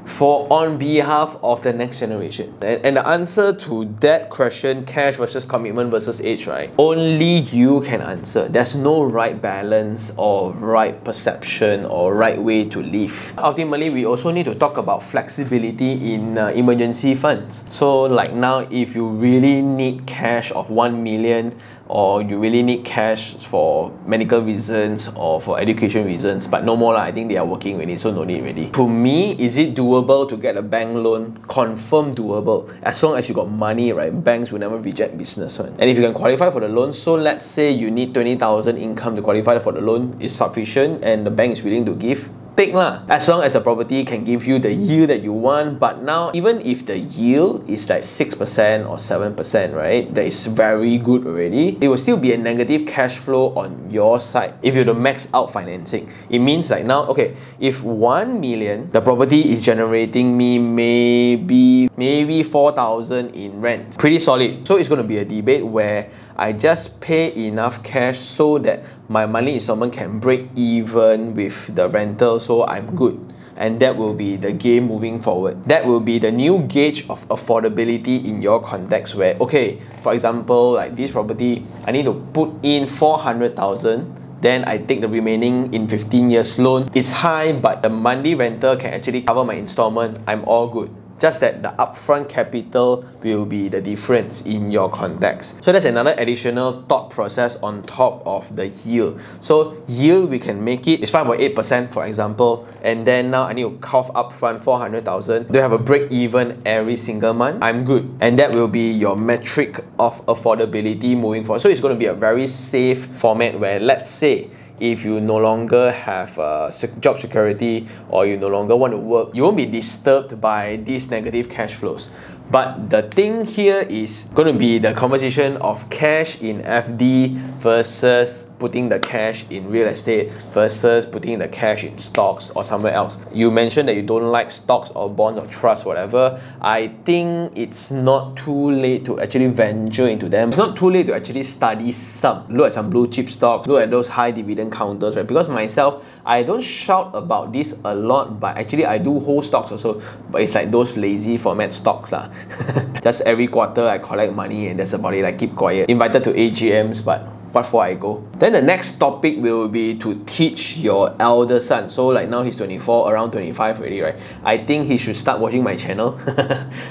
for 0.06 0.46
on 0.50 0.78
behalf 0.78 1.36
of 1.42 1.62
the 1.62 1.72
next 1.72 2.00
generation? 2.00 2.54
And, 2.62 2.84
and 2.86 2.96
the 2.96 3.06
answer 3.06 3.52
to 3.52 3.84
that 4.00 4.30
question, 4.30 4.84
cash 4.86 5.16
versus 5.16 5.44
commitment 5.44 5.90
versus 5.90 6.20
age, 6.20 6.46
right? 6.46 6.72
Only 6.78 7.40
you 7.40 7.82
can 7.82 8.00
answer. 8.00 8.48
There's 8.48 8.74
no 8.74 9.02
right 9.02 9.40
balance 9.40 10.12
or 10.16 10.52
right 10.52 11.02
perception 11.04 11.84
or 11.84 12.14
right 12.14 12.40
way 12.40 12.68
to 12.70 12.82
live. 12.82 13.34
Ultimately, 13.36 13.90
we 13.90 14.06
also 14.06 14.30
need 14.30 14.46
to 14.46 14.54
talk 14.54 14.78
about 14.78 15.02
flexibility 15.02 16.14
in 16.14 16.38
uh, 16.38 16.48
emergency 16.54 17.14
funds. 17.14 17.64
So 17.68 18.02
like 18.04 18.32
now, 18.32 18.60
if 18.70 18.94
you 18.94 19.08
really 19.08 19.60
need 19.60 20.06
cash 20.06 20.52
of 20.52 20.70
1 20.70 21.02
million, 21.02 21.58
or 21.88 22.22
you 22.22 22.38
really 22.38 22.62
need 22.62 22.84
cash 22.84 23.34
for 23.34 23.92
medical 24.06 24.40
reasons 24.40 25.08
or 25.14 25.40
for 25.40 25.58
education 25.58 26.04
reasons, 26.04 26.46
but 26.46 26.64
no 26.64 26.76
more 26.76 26.94
lah. 26.94 27.02
I 27.02 27.12
think 27.12 27.28
they 27.28 27.36
are 27.36 27.46
working 27.46 27.80
it, 27.80 28.00
so 28.00 28.10
no 28.10 28.24
need 28.24 28.42
really. 28.42 28.70
To 28.70 28.88
me, 28.88 29.36
is 29.38 29.56
it 29.56 29.74
doable 29.74 30.28
to 30.28 30.36
get 30.36 30.56
a 30.56 30.62
bank 30.62 30.96
loan? 30.96 31.38
Confirm 31.48 32.14
doable. 32.14 32.68
As 32.82 33.02
long 33.02 33.16
as 33.16 33.28
you 33.28 33.34
got 33.34 33.48
money, 33.50 33.92
right? 33.92 34.10
Banks 34.10 34.50
will 34.50 34.60
never 34.60 34.78
reject 34.78 35.16
business 35.16 35.58
one. 35.58 35.74
And 35.78 35.90
if 35.90 35.96
you 35.96 36.02
can 36.02 36.14
qualify 36.14 36.50
for 36.50 36.60
the 36.60 36.68
loan, 36.68 36.92
so 36.92 37.14
let's 37.14 37.46
say 37.46 37.70
you 37.70 37.90
need 37.90 38.14
20,000 38.14 38.76
income 38.76 39.16
to 39.16 39.22
qualify 39.22 39.58
for 39.58 39.72
the 39.72 39.80
loan 39.80 40.16
is 40.20 40.34
sufficient 40.34 41.04
and 41.04 41.24
the 41.26 41.30
bank 41.30 41.52
is 41.52 41.62
willing 41.62 41.84
to 41.86 41.94
give, 41.94 42.28
take 42.56 42.72
lah. 42.72 43.04
As 43.12 43.28
long 43.28 43.44
as 43.44 43.52
the 43.52 43.60
property 43.60 44.02
can 44.02 44.24
give 44.24 44.48
you 44.48 44.58
the 44.58 44.72
yield 44.72 45.12
that 45.12 45.20
you 45.20 45.32
want. 45.32 45.78
But 45.78 46.02
now, 46.02 46.32
even 46.32 46.64
if 46.64 46.88
the 46.88 46.98
yield 46.98 47.68
is 47.68 47.88
like 47.92 48.02
6% 48.02 48.88
or 48.88 48.96
7%, 48.96 49.76
right? 49.76 50.08
That 50.16 50.24
is 50.24 50.48
very 50.48 50.96
good 50.96 51.28
already. 51.28 51.76
It 51.80 51.88
will 51.88 52.00
still 52.00 52.16
be 52.16 52.32
a 52.32 52.38
negative 52.40 52.88
cash 52.88 53.20
flow 53.20 53.52
on 53.54 53.92
your 53.92 54.18
side 54.18 54.56
if 54.64 54.74
you 54.74 54.84
to 54.88 54.94
max 54.94 55.28
out 55.36 55.52
financing. 55.52 56.08
It 56.30 56.40
means 56.40 56.70
like 56.70 56.88
now, 56.88 57.04
okay, 57.12 57.36
if 57.60 57.84
1 57.84 58.40
million, 58.40 58.90
the 58.90 59.00
property 59.00 59.52
is 59.52 59.60
generating 59.60 60.36
me 60.36 60.58
maybe 60.58 61.88
maybe 61.96 62.42
4,000 62.42 63.34
in 63.34 63.60
rent. 63.60 63.98
Pretty 63.98 64.18
solid. 64.18 64.66
So 64.66 64.76
it's 64.76 64.88
going 64.88 65.02
to 65.02 65.06
be 65.06 65.18
a 65.18 65.24
debate 65.24 65.64
where 65.64 66.08
I 66.38 66.52
just 66.52 67.00
pay 67.00 67.34
enough 67.34 67.82
cash 67.82 68.18
so 68.18 68.58
that 68.58 68.84
my 69.08 69.24
monthly 69.24 69.54
installment 69.54 69.92
can 69.92 70.18
break 70.18 70.48
even 70.54 71.34
with 71.34 71.74
the 71.74 71.88
rental 71.88 72.38
so 72.38 72.66
I'm 72.66 72.94
good 72.94 73.16
and 73.56 73.80
that 73.80 73.96
will 73.96 74.12
be 74.12 74.36
the 74.36 74.52
game 74.52 74.86
moving 74.88 75.18
forward. 75.18 75.64
That 75.64 75.86
will 75.86 76.00
be 76.00 76.18
the 76.18 76.30
new 76.30 76.60
gauge 76.68 77.08
of 77.08 77.26
affordability 77.28 78.26
in 78.26 78.42
your 78.42 78.60
context 78.60 79.14
where 79.14 79.34
okay, 79.40 79.80
for 80.02 80.12
example, 80.12 80.72
like 80.72 80.94
this 80.94 81.10
property, 81.10 81.66
I 81.86 81.92
need 81.92 82.04
to 82.04 82.14
put 82.32 82.52
in 82.62 82.86
400,000 82.86 84.24
then 84.42 84.68
I 84.68 84.76
take 84.76 85.00
the 85.00 85.08
remaining 85.08 85.72
in 85.72 85.88
15 85.88 86.28
years 86.28 86.58
loan. 86.58 86.90
It's 86.94 87.10
high, 87.10 87.52
but 87.52 87.82
the 87.82 87.88
monthly 87.88 88.34
rental 88.34 88.76
can 88.76 88.92
actually 88.92 89.22
cover 89.22 89.42
my 89.42 89.54
installment. 89.54 90.18
I'm 90.26 90.44
all 90.44 90.68
good 90.68 90.94
just 91.18 91.40
that 91.40 91.62
the 91.62 91.70
upfront 91.78 92.28
capital 92.28 93.04
will 93.22 93.46
be 93.46 93.68
the 93.68 93.80
difference 93.80 94.42
in 94.42 94.70
your 94.70 94.90
context. 94.90 95.64
So 95.64 95.72
that's 95.72 95.84
another 95.84 96.14
additional 96.18 96.82
thought 96.82 97.10
process 97.10 97.56
on 97.62 97.82
top 97.84 98.26
of 98.26 98.54
the 98.54 98.68
yield. 98.68 99.20
So 99.40 99.82
yield 99.88 100.30
we 100.30 100.38
can 100.38 100.62
make 100.62 100.86
it, 100.86 101.00
it 101.00 101.02
is 101.02 101.12
5.8% 101.12 101.90
for 101.90 102.06
example, 102.06 102.66
and 102.82 103.06
then 103.06 103.30
now 103.30 103.44
I 103.44 103.52
need 103.52 103.62
to 103.62 103.76
cough 103.78 104.10
upfront 104.12 104.62
400,000 104.62 105.52
to 105.52 105.62
have 105.62 105.72
a 105.72 105.78
break 105.78 106.10
even 106.10 106.60
every 106.64 106.96
single 106.96 107.34
month. 107.34 107.58
I'm 107.62 107.84
good, 107.84 108.16
and 108.20 108.38
that 108.38 108.52
will 108.52 108.68
be 108.68 108.92
your 108.92 109.16
metric 109.16 109.80
of 109.98 110.24
affordability 110.26 111.16
moving 111.16 111.44
forward. 111.44 111.60
So 111.60 111.68
it's 111.68 111.80
going 111.80 111.94
to 111.94 111.98
be 111.98 112.06
a 112.06 112.14
very 112.14 112.46
safe 112.46 113.06
format 113.06 113.58
where 113.58 113.80
let's 113.80 114.10
say 114.10 114.50
if 114.80 115.04
you 115.04 115.20
no 115.20 115.36
longer 115.36 115.90
have 115.90 116.38
uh, 116.38 116.70
job 117.00 117.18
security 117.18 117.88
or 118.08 118.26
you 118.26 118.36
no 118.36 118.48
longer 118.48 118.76
want 118.76 118.92
to 118.92 118.98
work, 118.98 119.34
you 119.34 119.42
won't 119.42 119.56
be 119.56 119.66
disturbed 119.66 120.40
by 120.40 120.76
these 120.76 121.10
negative 121.10 121.48
cash 121.48 121.74
flows. 121.74 122.10
But 122.50 122.90
the 122.90 123.02
thing 123.02 123.44
here 123.44 123.80
is 123.88 124.30
going 124.34 124.52
to 124.52 124.58
be 124.58 124.78
the 124.78 124.92
conversation 124.92 125.56
of 125.56 125.88
cash 125.90 126.40
in 126.40 126.60
FD 126.62 127.30
versus 127.58 128.46
putting 128.58 128.88
the 128.88 128.98
cash 128.98 129.44
in 129.50 129.68
real 129.70 129.86
estate 129.86 130.30
versus 130.52 131.06
putting 131.06 131.38
the 131.38 131.48
cash 131.48 131.84
in 131.84 131.96
stocks 131.98 132.50
or 132.50 132.64
somewhere 132.64 132.92
else. 132.92 133.24
You 133.32 133.50
mentioned 133.50 133.88
that 133.88 133.96
you 133.96 134.02
don't 134.02 134.30
like 134.30 134.50
stocks 134.50 134.90
or 134.90 135.10
bonds 135.10 135.38
or 135.38 135.46
trust, 135.46 135.86
whatever. 135.86 136.40
I 136.60 136.88
think 137.04 137.52
it's 137.56 137.90
not 137.90 138.36
too 138.36 138.70
late 138.70 139.04
to 139.06 139.20
actually 139.20 139.48
venture 139.48 140.06
into 140.06 140.28
them. 140.28 140.48
It's 140.48 140.56
not 140.56 140.76
too 140.76 140.90
late 140.90 141.06
to 141.06 141.14
actually 141.14 141.42
study 141.42 141.92
some. 141.92 142.46
Look 142.48 142.66
at 142.66 142.72
some 142.72 142.90
blue 142.90 143.08
chip 143.08 143.28
stocks, 143.28 143.66
look 143.66 143.82
at 143.82 143.90
those 143.90 144.08
high 144.08 144.30
dividend 144.30 144.72
counters, 144.72 145.16
right? 145.16 145.26
Because 145.26 145.48
myself, 145.48 146.04
I 146.24 146.42
don't 146.42 146.62
shout 146.62 147.10
about 147.14 147.52
this 147.52 147.78
a 147.84 147.94
lot, 147.94 148.40
but 148.40 148.56
actually 148.56 148.86
I 148.86 148.98
do 148.98 149.20
hold 149.20 149.44
stocks 149.44 149.72
also. 149.72 150.00
But 150.30 150.42
it's 150.42 150.54
like 150.54 150.70
those 150.70 150.96
lazy 150.96 151.36
format 151.36 151.74
stocks. 151.74 152.12
Lah. 152.12 152.28
Just 153.02 153.22
every 153.22 153.46
quarter 153.46 153.82
I 153.82 153.98
collect 153.98 154.32
money 154.32 154.68
and 154.68 154.78
that's 154.78 154.92
about 154.92 155.14
it. 155.14 155.24
I 155.24 155.32
keep 155.32 155.54
quiet. 155.54 155.88
Invited 155.88 156.24
to 156.24 156.32
AGMs, 156.32 157.04
but 157.04 157.35
for 157.64 157.82
I 157.82 157.94
go. 157.94 158.26
Then 158.36 158.52
the 158.52 158.60
next 158.60 158.98
topic 158.98 159.36
will 159.38 159.68
be 159.68 159.96
to 159.98 160.22
teach 160.26 160.76
your 160.78 161.14
elder 161.20 161.60
son. 161.60 161.88
So 161.88 162.08
like 162.08 162.28
now 162.28 162.42
he's 162.42 162.56
24, 162.56 163.12
around 163.12 163.30
25 163.30 163.80
already, 163.80 164.00
right? 164.00 164.16
I 164.44 164.58
think 164.58 164.86
he 164.86 164.98
should 164.98 165.16
start 165.16 165.40
watching 165.40 165.62
my 165.62 165.76
channel. 165.76 166.18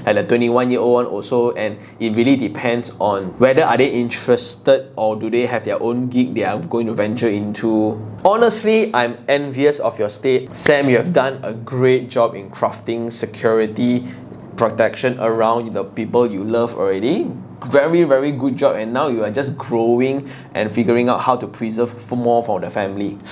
like 0.06 0.16
the 0.16 0.26
21 0.28 0.70
year 0.70 0.80
old 0.80 0.94
one 0.94 1.06
also. 1.06 1.52
And 1.54 1.78
it 2.00 2.16
really 2.16 2.36
depends 2.36 2.92
on 3.00 3.38
whether 3.38 3.64
are 3.64 3.78
they 3.78 3.90
interested 3.90 4.92
or 4.96 5.16
do 5.16 5.30
they 5.30 5.46
have 5.46 5.66
their 5.66 5.82
own 5.82 6.08
gig 6.10 6.34
they 6.34 6.44
are 6.44 6.60
going 6.60 6.88
to 6.88 6.94
venture 6.94 7.30
into. 7.30 8.02
Honestly, 8.24 8.94
I'm 8.94 9.18
envious 9.28 9.80
of 9.80 10.00
your 10.00 10.10
state. 10.10 10.56
Sam, 10.56 10.90
you 10.90 10.98
have 10.98 11.14
done 11.14 11.40
a 11.44 11.54
great 11.54 12.10
job 12.10 12.34
in 12.34 12.50
crafting 12.50 13.12
security 13.12 14.06
protection 14.58 15.20
around 15.20 15.74
the 15.74 15.84
people 15.84 16.26
you 16.26 16.44
love 16.44 16.76
already 16.76 17.30
very 17.66 18.04
very 18.04 18.32
good 18.32 18.56
job 18.56 18.76
and 18.76 18.94
now 18.94 19.08
you 19.08 19.24
are 19.24 19.32
just 19.32 19.58
growing 19.58 20.30
and 20.54 20.72
figuring 20.72 21.10
out 21.10 21.22
how 21.22 21.36
to 21.36 21.48
preserve 21.48 22.12
more 22.12 22.44
for 22.44 22.60
the 22.60 22.70
family. 22.70 23.18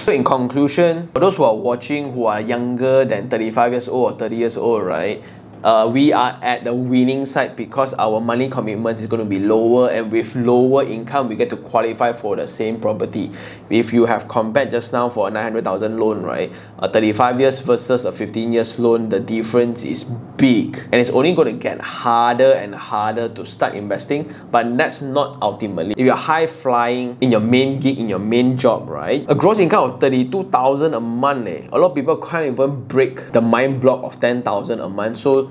So 0.00 0.12
in 0.12 0.24
conclusion 0.24 1.08
for 1.08 1.20
those 1.20 1.36
who 1.36 1.44
are 1.44 1.54
watching 1.54 2.12
who 2.12 2.24
are 2.24 2.40
younger 2.40 3.04
than 3.04 3.28
35 3.28 3.72
years 3.72 3.86
old 3.86 4.14
or 4.14 4.18
30 4.18 4.36
years 4.36 4.56
old 4.56 4.82
right 4.82 5.22
uh, 5.62 5.90
we 5.92 6.12
are 6.12 6.38
at 6.42 6.64
the 6.64 6.72
winning 6.72 7.26
side 7.26 7.56
because 7.56 7.92
our 7.94 8.20
money 8.20 8.48
commitment 8.48 8.98
is 8.98 9.06
going 9.06 9.20
to 9.22 9.28
be 9.28 9.38
lower 9.38 9.90
and 9.90 10.10
with 10.10 10.34
lower 10.36 10.84
income 10.84 11.28
we 11.28 11.36
get 11.36 11.50
to 11.50 11.56
qualify 11.56 12.12
for 12.12 12.36
the 12.36 12.46
same 12.46 12.80
property. 12.80 13.30
If 13.68 13.92
you 13.92 14.06
have 14.06 14.28
compared 14.28 14.70
just 14.70 14.92
now 14.92 15.08
for 15.08 15.28
a 15.28 15.30
900,000 15.30 15.98
loan 15.98 16.22
right 16.22 16.52
a 16.78 16.88
35 16.88 17.40
years 17.40 17.60
versus 17.60 18.04
a 18.04 18.12
15 18.12 18.52
years 18.52 18.78
loan 18.78 19.08
the 19.08 19.20
difference 19.20 19.84
is 19.84 20.04
big. 20.04 20.78
And 20.92 20.94
it's 20.94 21.10
only 21.10 21.34
going 21.34 21.52
to 21.52 21.58
get 21.60 21.80
harder 21.80 22.52
and 22.52 22.74
harder 22.74 23.28
to 23.28 23.44
start 23.44 23.74
investing 23.74 24.32
but 24.50 24.76
that's 24.78 25.02
not 25.02 25.38
ultimately. 25.42 25.94
If 25.96 26.06
you're 26.06 26.16
high 26.16 26.46
flying 26.46 27.18
in 27.20 27.30
your 27.32 27.40
main 27.40 27.80
gig 27.80 27.98
in 27.98 28.08
your 28.08 28.18
main 28.18 28.56
job 28.56 28.88
right 28.88 29.26
a 29.28 29.34
gross 29.34 29.58
income 29.58 29.90
of 29.90 30.00
32,000 30.00 30.94
a 30.94 31.00
month 31.00 31.48
eh, 31.48 31.68
a 31.70 31.78
lot 31.78 31.90
of 31.90 31.94
people 31.94 32.16
can't 32.16 32.46
even 32.46 32.84
break 32.84 33.32
the 33.32 33.40
mind 33.40 33.80
block 33.80 34.02
of 34.02 34.18
10,000 34.20 34.80
a 34.80 34.88
month. 34.88 35.18
So 35.18 35.49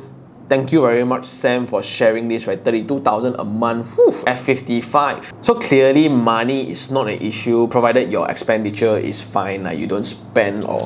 Thank 0.50 0.72
you 0.72 0.82
very 0.82 1.06
much, 1.06 1.26
Sam, 1.26 1.68
for 1.68 1.84
sharing 1.84 2.28
this, 2.28 2.48
right? 2.48 2.58
32,000 2.58 3.36
a 3.38 3.46
month 3.46 3.94
whew, 3.94 4.12
at 4.26 4.40
55. 4.40 5.32
So 5.44 5.54
clearly, 5.54 6.10
money 6.10 6.72
is 6.72 6.90
not 6.90 7.08
an 7.08 7.22
issue 7.22 7.68
provided 7.68 8.12
your 8.12 8.28
expenditure 8.28 8.98
is 8.98 9.22
fine, 9.22 9.64
like 9.64 9.78
you 9.78 9.86
don't 9.86 10.06
spend 10.06 10.66
or 10.66 10.82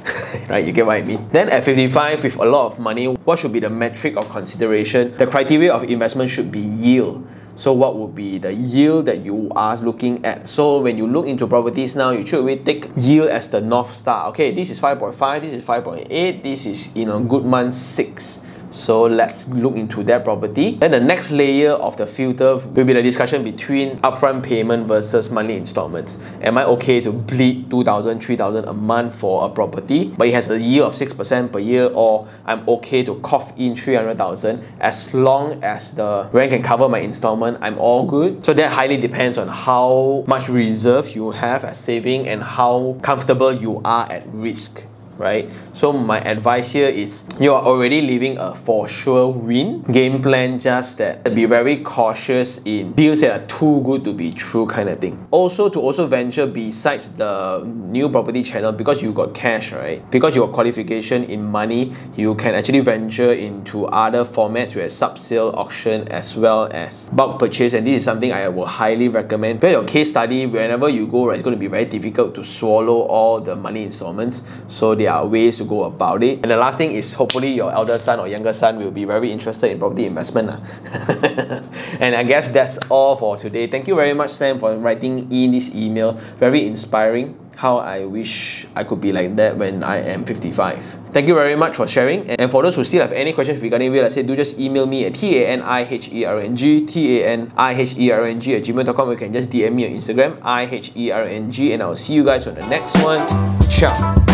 right? 0.48 0.64
You 0.64 0.72
get 0.72 0.86
what 0.86 0.96
I 0.96 1.02
mean? 1.02 1.28
Then 1.28 1.50
at 1.50 1.62
55, 1.62 2.24
with 2.24 2.36
a 2.36 2.44
lot 2.46 2.72
of 2.72 2.78
money, 2.78 3.04
what 3.04 3.38
should 3.38 3.52
be 3.52 3.60
the 3.60 3.68
metric 3.68 4.16
of 4.16 4.30
consideration? 4.30 5.12
The 5.18 5.26
criteria 5.26 5.74
of 5.74 5.84
investment 5.84 6.30
should 6.30 6.50
be 6.50 6.60
yield. 6.60 7.26
So 7.56 7.74
what 7.74 7.96
would 7.96 8.14
be 8.14 8.38
the 8.38 8.54
yield 8.54 9.04
that 9.06 9.26
you 9.26 9.52
are 9.54 9.76
looking 9.76 10.24
at? 10.24 10.48
So 10.48 10.80
when 10.80 10.96
you 10.96 11.06
look 11.06 11.26
into 11.26 11.46
properties 11.46 11.94
now, 11.94 12.12
you 12.12 12.24
should 12.24 12.46
really 12.46 12.64
take 12.64 12.88
yield 12.96 13.28
as 13.28 13.48
the 13.48 13.60
north 13.60 13.92
star. 13.92 14.28
Okay, 14.28 14.52
this 14.52 14.70
is 14.70 14.80
5.5, 14.80 15.40
this 15.42 15.52
is 15.52 15.62
5.8, 15.62 16.42
this 16.42 16.64
is 16.64 16.96
in 16.96 17.10
a 17.10 17.20
good 17.20 17.44
month 17.44 17.74
6. 17.74 18.46
So 18.70 19.02
let's 19.02 19.48
look 19.48 19.76
into 19.76 20.02
that 20.04 20.24
property. 20.24 20.76
Then 20.76 20.92
the 20.92 21.00
next 21.00 21.30
layer 21.30 21.72
of 21.72 21.96
the 21.96 22.06
filter 22.06 22.56
will 22.56 22.84
be 22.84 22.92
the 22.92 23.02
discussion 23.02 23.42
between 23.42 23.98
upfront 23.98 24.44
payment 24.44 24.86
versus 24.86 25.30
monthly 25.30 25.56
installments. 25.56 26.18
Am 26.42 26.56
I 26.56 26.64
okay 26.64 27.00
to 27.00 27.12
bleed 27.12 27.70
2,000, 27.70 28.20
3,000 28.20 28.64
a 28.66 28.72
month 28.72 29.14
for 29.14 29.44
a 29.44 29.48
property, 29.48 30.08
but 30.16 30.28
it 30.28 30.34
has 30.34 30.50
a 30.50 30.58
yield 30.58 30.88
of 30.88 30.94
6% 30.94 31.52
per 31.52 31.58
year, 31.58 31.90
or 31.94 32.28
I'm 32.46 32.68
okay 32.68 33.02
to 33.04 33.16
cough 33.20 33.52
in 33.58 33.74
300,000 33.74 34.62
as 34.80 35.12
long 35.14 35.62
as 35.62 35.92
the 35.92 36.28
rent 36.32 36.52
can 36.52 36.62
cover 36.62 36.88
my 36.88 37.00
installment, 37.00 37.58
I'm 37.60 37.78
all 37.78 38.06
good. 38.06 38.44
So 38.44 38.52
that 38.54 38.72
highly 38.72 38.96
depends 38.96 39.38
on 39.38 39.48
how 39.48 40.24
much 40.26 40.48
reserve 40.48 41.14
you 41.14 41.32
have 41.32 41.64
as 41.64 41.78
saving 41.78 42.28
and 42.28 42.42
how 42.42 42.98
comfortable 43.02 43.52
you 43.52 43.80
are 43.84 44.10
at 44.10 44.24
risk 44.28 44.86
right? 45.20 45.50
So 45.74 45.92
my 45.92 46.18
advice 46.20 46.72
here 46.72 46.88
is 46.88 47.24
you 47.38 47.52
are 47.52 47.62
already 47.62 48.00
living 48.00 48.38
a 48.38 48.54
for 48.54 48.88
sure 48.88 49.28
win 49.28 49.82
game 49.82 50.22
plan 50.22 50.58
just 50.58 50.98
that 50.98 51.34
be 51.34 51.44
very 51.44 51.76
cautious 51.76 52.60
in 52.64 52.92
deals 52.92 53.20
that 53.20 53.32
are 53.36 53.46
too 53.46 53.82
good 53.84 54.02
to 54.04 54.12
be 54.12 54.32
true 54.32 54.66
kind 54.66 54.88
of 54.88 54.98
thing. 54.98 55.28
Also 55.30 55.68
to 55.68 55.78
also 55.78 56.06
venture 56.06 56.46
besides 56.46 57.10
the 57.10 57.62
new 57.66 58.08
property 58.08 58.42
channel 58.42 58.72
because 58.72 59.02
you 59.02 59.12
got 59.12 59.34
cash, 59.34 59.72
right? 59.72 60.02
Because 60.10 60.34
you 60.34 60.40
got 60.46 60.52
qualification 60.52 61.24
in 61.24 61.44
money, 61.44 61.92
you 62.16 62.34
can 62.34 62.54
actually 62.54 62.80
venture 62.80 63.32
into 63.32 63.86
other 63.86 64.24
formats 64.24 64.74
where 64.74 64.88
sub 64.88 65.18
sale 65.18 65.52
auction 65.54 66.08
as 66.08 66.36
well 66.36 66.68
as 66.72 67.10
bulk 67.10 67.38
purchase 67.38 67.74
and 67.74 67.86
this 67.86 67.98
is 67.98 68.04
something 68.04 68.32
I 68.32 68.48
will 68.48 68.66
highly 68.66 69.08
recommend. 69.08 69.60
But 69.60 69.70
your 69.70 69.84
case 69.84 70.08
study 70.08 70.46
whenever 70.46 70.88
you 70.88 71.06
go, 71.06 71.26
right, 71.26 71.34
it's 71.34 71.44
going 71.44 71.56
to 71.56 71.60
be 71.60 71.66
very 71.66 71.84
difficult 71.84 72.34
to 72.36 72.44
swallow 72.44 73.02
all 73.02 73.40
the 73.40 73.54
money 73.54 73.82
installments. 73.82 74.42
So 74.68 74.94
they 74.94 75.09
are 75.10 75.26
ways 75.26 75.58
to 75.58 75.64
go 75.64 75.84
about 75.84 76.22
it. 76.22 76.40
And 76.42 76.50
the 76.50 76.56
last 76.56 76.78
thing 76.78 76.92
is 76.92 77.14
hopefully 77.14 77.52
your 77.52 77.70
elder 77.72 77.98
son 77.98 78.20
or 78.20 78.28
younger 78.28 78.52
son 78.52 78.78
will 78.78 78.90
be 78.90 79.04
very 79.04 79.30
interested 79.30 79.70
in 79.70 79.78
property 79.78 80.06
investment. 80.06 80.50
and 82.00 82.14
I 82.14 82.22
guess 82.22 82.48
that's 82.48 82.78
all 82.88 83.16
for 83.16 83.36
today. 83.36 83.66
Thank 83.66 83.88
you 83.88 83.96
very 83.96 84.14
much, 84.14 84.30
Sam, 84.30 84.58
for 84.58 84.76
writing 84.76 85.30
in 85.30 85.52
this 85.52 85.74
email. 85.74 86.12
Very 86.38 86.66
inspiring. 86.66 87.36
How 87.56 87.76
I 87.76 88.06
wish 88.06 88.66
I 88.74 88.84
could 88.84 89.02
be 89.02 89.12
like 89.12 89.36
that 89.36 89.58
when 89.58 89.82
I 89.84 89.98
am 89.98 90.24
55. 90.24 91.00
Thank 91.12 91.28
you 91.28 91.34
very 91.34 91.56
much 91.56 91.76
for 91.76 91.86
sharing. 91.86 92.30
And 92.30 92.50
for 92.50 92.62
those 92.62 92.76
who 92.76 92.84
still 92.84 93.02
have 93.02 93.12
any 93.12 93.34
questions 93.34 93.60
regarding 93.60 93.92
real 93.92 94.06
estate, 94.06 94.26
do 94.26 94.34
just 94.36 94.58
email 94.58 94.86
me 94.86 95.04
at 95.04 95.14
T-A-N-I-H-E-R-N-G, 95.16 96.86
T-A-N-I-H-E-R-N-G 96.86 98.56
at 98.56 98.62
gmail.com. 98.62 99.10
You 99.10 99.16
can 99.16 99.32
just 99.32 99.50
DM 99.50 99.74
me 99.74 99.86
on 99.86 99.92
Instagram, 99.92 100.38
I-H-E-R-N-G, 100.40 101.72
and 101.72 101.82
I'll 101.82 101.96
see 101.96 102.14
you 102.14 102.24
guys 102.24 102.46
on 102.46 102.54
the 102.54 102.66
next 102.68 103.02
one. 103.02 103.26
Ciao. 103.68 104.29